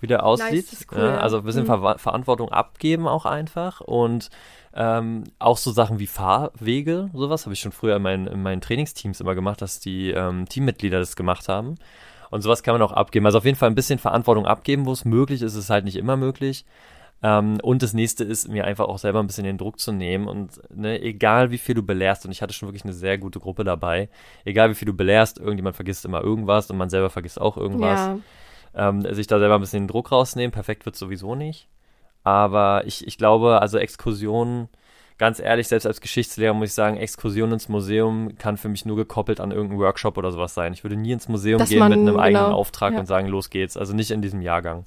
[0.00, 0.72] wie der aussieht.
[0.72, 1.82] Nice, cool, ja, also ein bisschen mhm.
[1.82, 4.30] Ver Verantwortung abgeben auch einfach und
[4.74, 8.60] ähm, auch so Sachen wie Fahrwege, sowas habe ich schon früher in meinen, in meinen
[8.60, 11.76] Trainingsteams immer gemacht, dass die ähm, Teammitglieder das gemacht haben.
[12.30, 13.26] Und sowas kann man auch abgeben.
[13.26, 15.96] Also auf jeden Fall ein bisschen Verantwortung abgeben, wo es möglich ist, ist halt nicht
[15.96, 16.64] immer möglich.
[17.22, 20.26] Ähm, und das nächste ist, mir einfach auch selber ein bisschen den Druck zu nehmen
[20.26, 23.40] und ne, egal wie viel du belehrst, und ich hatte schon wirklich eine sehr gute
[23.40, 24.08] Gruppe dabei,
[24.44, 27.98] egal wie viel du belehrst, irgendjemand vergisst immer irgendwas und man selber vergisst auch irgendwas.
[27.98, 28.18] Ja.
[28.72, 31.68] Ähm, sich da selber ein bisschen den Druck rausnehmen, perfekt wird sowieso nicht.
[32.22, 34.68] Aber ich, ich glaube, also Exkursionen,
[35.18, 38.96] ganz ehrlich, selbst als Geschichtslehrer muss ich sagen, Exkursion ins Museum kann für mich nur
[38.96, 40.72] gekoppelt an irgendeinen Workshop oder sowas sein.
[40.72, 43.00] Ich würde nie ins Museum Dass gehen man, mit einem genau, eigenen Auftrag ja.
[43.00, 43.76] und sagen, los geht's.
[43.76, 44.86] Also nicht in diesem Jahrgang.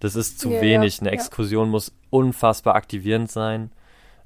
[0.00, 1.00] Das ist zu ja, wenig.
[1.00, 1.70] Eine Exkursion ja.
[1.70, 3.70] muss unfassbar aktivierend sein.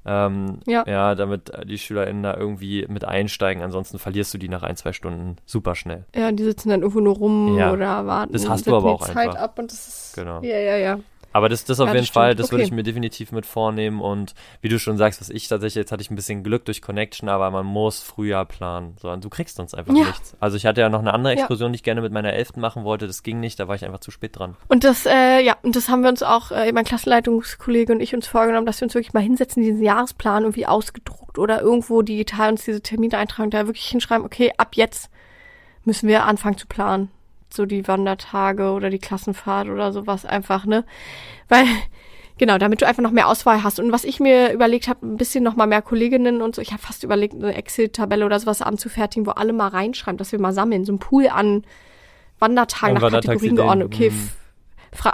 [0.05, 0.83] Ähm, ja.
[0.87, 3.61] ja, damit die SchülerInnen da irgendwie mit einsteigen.
[3.61, 6.05] Ansonsten verlierst du die nach ein, zwei Stunden super schnell.
[6.15, 8.33] Ja, die sitzen dann irgendwo nur rum oder warten.
[8.33, 9.35] Das hast du aber auch Zeit einfach.
[9.35, 10.41] ab und das ist, genau.
[10.41, 10.99] Ja, ja, ja.
[11.31, 12.53] Aber das, das auf ja, jeden das Fall, das okay.
[12.53, 14.01] würde ich mir definitiv mit vornehmen.
[14.01, 16.81] Und wie du schon sagst, was ich tatsächlich, jetzt hatte ich ein bisschen Glück durch
[16.81, 18.95] Connection, aber man muss früher planen.
[18.99, 20.05] So, du kriegst sonst einfach ja.
[20.05, 20.35] nichts.
[20.39, 21.71] Also ich hatte ja noch eine andere Exkursion, ja.
[21.73, 23.07] die ich gerne mit meiner Elften machen wollte.
[23.07, 24.55] Das ging nicht, da war ich einfach zu spät dran.
[24.67, 28.15] Und das, äh, ja, und das haben wir uns auch, äh, mein Klassenleitungskollege und ich
[28.15, 32.51] uns vorgenommen, dass wir uns wirklich mal hinsetzen, diesen Jahresplan irgendwie ausgedruckt oder irgendwo digital
[32.51, 35.09] uns diese Termine eintragen, da wirklich hinschreiben, okay, ab jetzt
[35.85, 37.09] müssen wir anfangen zu planen
[37.53, 40.85] so die Wandertage oder die Klassenfahrt oder sowas einfach, ne?
[41.47, 41.65] Weil,
[42.37, 43.79] genau, damit du einfach noch mehr Auswahl hast.
[43.79, 46.71] Und was ich mir überlegt habe, ein bisschen noch mal mehr Kolleginnen und so, ich
[46.71, 50.53] habe fast überlegt, eine Excel-Tabelle oder sowas anzufertigen, wo alle mal reinschreiben, dass wir mal
[50.53, 51.63] sammeln, so ein Pool an
[52.39, 53.87] Wandertagen nach Kategorien geordnet.
[53.87, 54.29] Okay, mhm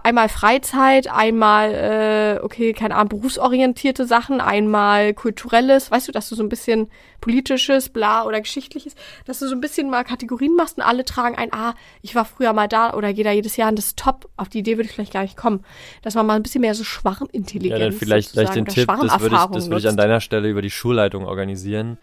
[0.04, 6.36] einmal Freizeit, einmal, äh, okay, keine Ahnung, berufsorientierte Sachen, einmal kulturelles, weißt du, dass du
[6.36, 6.90] so ein bisschen
[7.22, 8.96] politisches, bla oder geschichtliches,
[9.26, 12.26] dass du so ein bisschen mal Kategorien machst und alle tragen ein, ah, ich war
[12.26, 14.30] früher mal da oder gehe da jedes Jahr und das ist top.
[14.38, 15.64] Auf die Idee würde ich vielleicht gar nicht kommen.
[16.02, 19.20] Dass man mal ein bisschen mehr so Schwarmintelligenz Ja, dann vielleicht gleich den Tipp, das
[19.20, 21.98] würde ich, das würde ich an deiner Stelle über die Schulleitung organisieren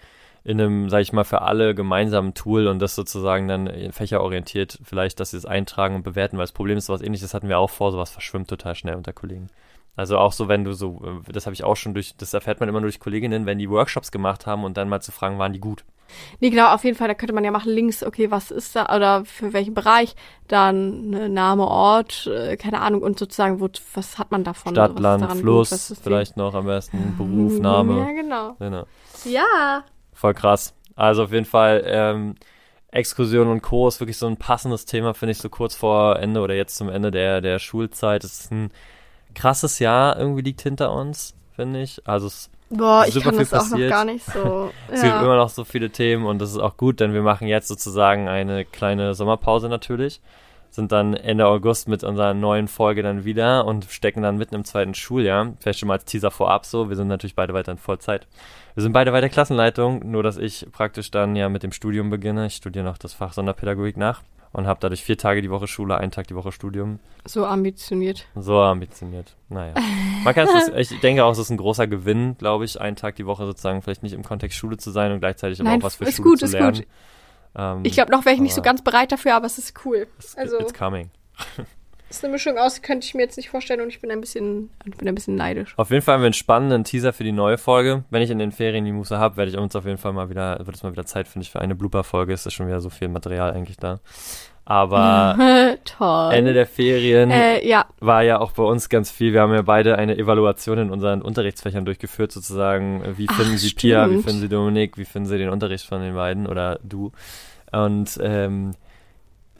[0.44, 5.20] in einem, sag ich mal, für alle gemeinsamen Tool und das sozusagen dann fächerorientiert vielleicht,
[5.20, 7.70] dass sie es eintragen und bewerten, weil das Problem ist, sowas ähnliches hatten wir auch
[7.70, 9.48] vor, sowas verschwimmt total schnell unter Kollegen.
[9.94, 12.60] Also auch so, wenn du so, äh, das habe ich auch schon durch, das erfährt
[12.60, 15.52] man immer durch Kolleginnen, wenn die Workshops gemacht haben und dann mal zu fragen, waren
[15.52, 15.84] die gut?
[16.40, 18.94] Nee, genau, auf jeden Fall, da könnte man ja machen, links, okay, was ist da,
[18.94, 20.14] oder für welchen Bereich,
[20.48, 24.74] dann ne, Name, Ort, äh, keine Ahnung, und sozusagen, wo, was hat man davon?
[24.74, 27.98] Stadt, Land, Fluss, gut, vielleicht noch am besten, Beruf, Name.
[27.98, 28.56] Ja, genau.
[28.58, 28.84] genau.
[29.24, 30.74] Ja, Voll krass.
[30.96, 32.34] Also auf jeden Fall, ähm,
[32.92, 33.88] Exkursion und Co.
[33.88, 36.90] ist wirklich so ein passendes Thema, finde ich, so kurz vor Ende oder jetzt zum
[36.90, 38.22] Ende der, der Schulzeit.
[38.22, 38.70] Es ist ein
[39.34, 42.06] krasses Jahr irgendwie liegt hinter uns, finde ich.
[42.06, 43.72] Also es Boah, ich kann das passiert.
[43.72, 44.70] auch noch gar nicht so.
[44.90, 45.08] es ja.
[45.08, 47.68] gibt immer noch so viele Themen und das ist auch gut, denn wir machen jetzt
[47.68, 50.20] sozusagen eine kleine Sommerpause natürlich.
[50.70, 54.64] Sind dann Ende August mit unserer neuen Folge dann wieder und stecken dann mitten im
[54.64, 55.52] zweiten Schuljahr.
[55.60, 56.88] Vielleicht schon mal als Teaser vorab so.
[56.88, 58.26] Wir sind natürlich beide weiter in Vollzeit.
[58.74, 62.08] Wir sind beide bei der Klassenleitung, nur dass ich praktisch dann ja mit dem Studium
[62.08, 62.46] beginne.
[62.46, 65.96] Ich studiere noch das Fach Sonderpädagogik nach und habe dadurch vier Tage die Woche Schule,
[65.96, 66.98] einen Tag die Woche Studium.
[67.24, 68.26] So ambitioniert.
[68.34, 69.36] So ambitioniert.
[69.50, 69.74] Naja.
[70.24, 73.16] Man kann es, ich denke auch, es ist ein großer Gewinn, glaube ich, einen Tag
[73.16, 75.84] die Woche sozusagen vielleicht nicht im Kontext Schule zu sein und gleichzeitig aber Nein, auch
[75.84, 76.74] was für Schule gut, zu lernen.
[76.74, 76.88] Ist gut.
[77.54, 80.06] Ähm, ich glaube, noch wäre ich nicht so ganz bereit dafür, aber es ist cool.
[80.36, 81.10] Also, it's coming.
[82.16, 84.70] ist eine Mischung aus, könnte ich mir jetzt nicht vorstellen und ich bin ein bisschen,
[84.84, 85.74] ich bin ein bisschen neidisch.
[85.76, 88.04] Auf jeden Fall haben wir einen spannenden Teaser für die neue Folge.
[88.10, 90.28] Wenn ich in den Ferien die Muße habe, werde ich uns auf jeden Fall mal
[90.28, 92.32] wieder, wird es mal wieder Zeit, finde ich, für eine Blooper-Folge.
[92.32, 94.00] Ist ja schon wieder so viel Material eigentlich da.
[94.64, 95.36] Aber
[96.30, 97.86] Ende der Ferien äh, ja.
[97.98, 99.32] war ja auch bei uns ganz viel.
[99.32, 103.02] Wir haben ja beide eine Evaluation in unseren Unterrichtsfächern durchgeführt, sozusagen.
[103.16, 103.80] Wie finden Ach, Sie stimmt.
[103.80, 107.10] Pia, wie finden Sie Dominik, wie finden Sie den Unterricht von den beiden oder du?
[107.72, 108.72] Und ähm,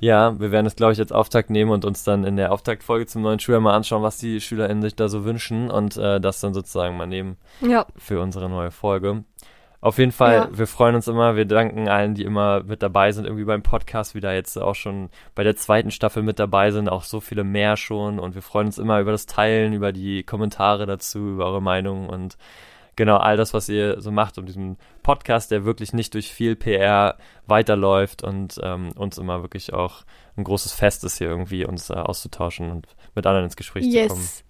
[0.02, 3.06] ja, wir werden es, glaube ich, als Auftakt nehmen und uns dann in der Auftaktfolge
[3.06, 6.40] zum neuen Schuljahr mal anschauen, was die SchülerInnen sich da so wünschen und äh, das
[6.40, 7.86] dann sozusagen mal nehmen ja.
[7.96, 9.22] für unsere neue Folge.
[9.80, 10.48] Auf jeden Fall, Ja.
[10.52, 11.36] wir freuen uns immer.
[11.36, 14.74] Wir danken allen, die immer mit dabei sind, irgendwie beim Podcast, wie da jetzt auch
[14.74, 18.18] schon bei der zweiten Staffel mit dabei sind, auch so viele mehr schon.
[18.18, 22.08] Und wir freuen uns immer über das Teilen, über die Kommentare dazu, über eure Meinung
[22.08, 22.36] und
[23.02, 26.54] genau all das, was ihr so macht, um diesen Podcast, der wirklich nicht durch viel
[26.54, 30.04] PR weiterläuft und ähm, uns immer wirklich auch
[30.36, 32.86] ein großes Fest ist, hier irgendwie uns äh, auszutauschen und
[33.16, 34.20] mit anderen ins Gespräch zu kommen.
[34.20, 34.44] Yes.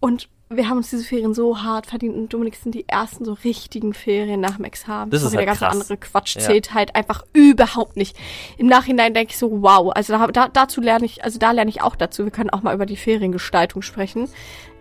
[0.00, 3.34] Und wir haben uns diese Ferien so hart verdient und Dominik sind die ersten so
[3.44, 5.10] richtigen Ferien nach dem Examen.
[5.10, 5.74] Das ist Sorry, halt der ganze krass.
[5.90, 6.40] andere Quatsch Ja.
[6.42, 8.16] zählt halt einfach überhaupt nicht.
[8.56, 11.68] Im Nachhinein denke ich so, wow, also da, da, dazu lerne ich, also da lerne
[11.70, 12.24] ich auch dazu.
[12.24, 14.28] Wir können auch mal über die Feriengestaltung sprechen.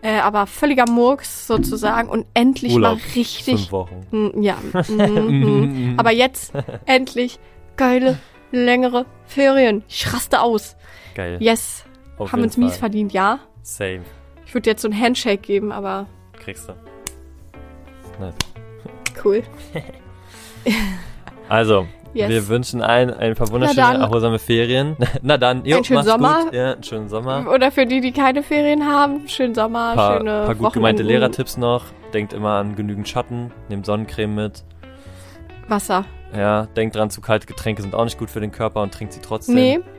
[0.02, 4.06] Äh, aber völliger Murks sozusagen und endlich Urlaub, mal richtig Fünf Wochen.
[4.12, 4.58] Mm, Ja.
[4.88, 5.96] mhm.
[5.98, 6.54] Aber jetzt
[6.86, 7.40] endlich
[7.76, 8.20] geile,
[8.52, 9.84] längere Ferien.
[9.90, 10.76] Ich raste aus.
[11.16, 11.38] Geil.
[11.42, 11.84] Yes.
[12.18, 13.40] Auf haben uns mies verdient, ja.
[13.64, 14.04] Same.
[14.48, 16.08] Ich würde jetzt so ein Handshake geben, aber
[16.40, 16.74] Kriegst du.
[18.20, 18.34] Nice.
[19.24, 19.44] cool.
[21.50, 22.30] Also, Yes.
[22.30, 24.98] wir wünschen allen ein paar wunderschöne, erholsame Ferien.
[25.22, 26.44] Na dann, jo, Einen schönen mach's Sommer.
[26.46, 26.54] gut.
[26.54, 27.46] Ja, einen schönen Sommer.
[27.54, 31.04] Oder für die, die keine Ferien haben, schönen Sommer, Ein paar, schöne paar gut gemeinte
[31.04, 31.08] Wochenenden.
[31.08, 31.86] Lehrertipps noch.
[32.14, 33.52] Denkt immer an genügend Schatten.
[33.70, 34.64] Nehmt Sonnencreme mit.
[35.68, 36.06] Wasser.
[36.36, 39.14] Ja, denkt dran, zu kalte Getränke sind auch nicht gut für den Körper und trinkt
[39.14, 39.56] sie trotzdem.
[39.56, 39.80] Nee.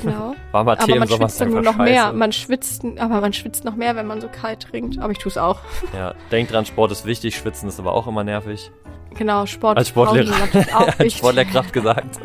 [0.00, 0.34] Genau.
[0.52, 2.12] Warmer Tee aber man schwitzt dann nur noch mehr.
[2.12, 4.98] Man schwitzt, aber man schwitzt noch mehr, wenn man so kalt trinkt.
[4.98, 5.60] Aber ich tue es auch.
[5.96, 8.70] Ja, denkt dran, Sport ist wichtig, Schwitzen ist aber auch immer nervig.
[9.14, 9.78] Genau, Sport.
[9.78, 10.32] Als Sportlehrer.
[10.74, 11.16] Auch wichtig.
[11.16, 12.18] Sportlehrkraft gesagt.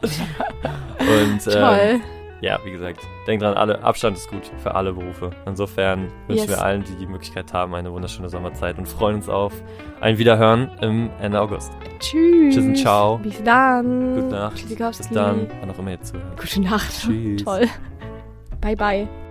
[0.00, 2.00] und ähm, Toll.
[2.44, 5.30] Ja, wie gesagt, denkt dran, alle, Abstand ist gut für alle Berufe.
[5.46, 6.48] Insofern wünschen Yes.
[6.48, 9.52] wir allen, die die Möglichkeit haben, eine wunderschöne Sommerzeit und freuen uns auf
[10.00, 11.72] ein Wiederhören im Ende August.
[12.00, 12.54] Tschüss.
[12.54, 13.18] Tschüss und ciao.
[13.18, 14.14] Bis dann.
[14.14, 14.68] Gute Nacht.
[14.68, 16.38] Bis dann, wann auch immer ihr zuhört.
[16.38, 16.92] Gute Nacht.
[17.00, 17.42] Tschüss.
[17.42, 17.66] Toll.
[18.60, 19.23] Bye, bye.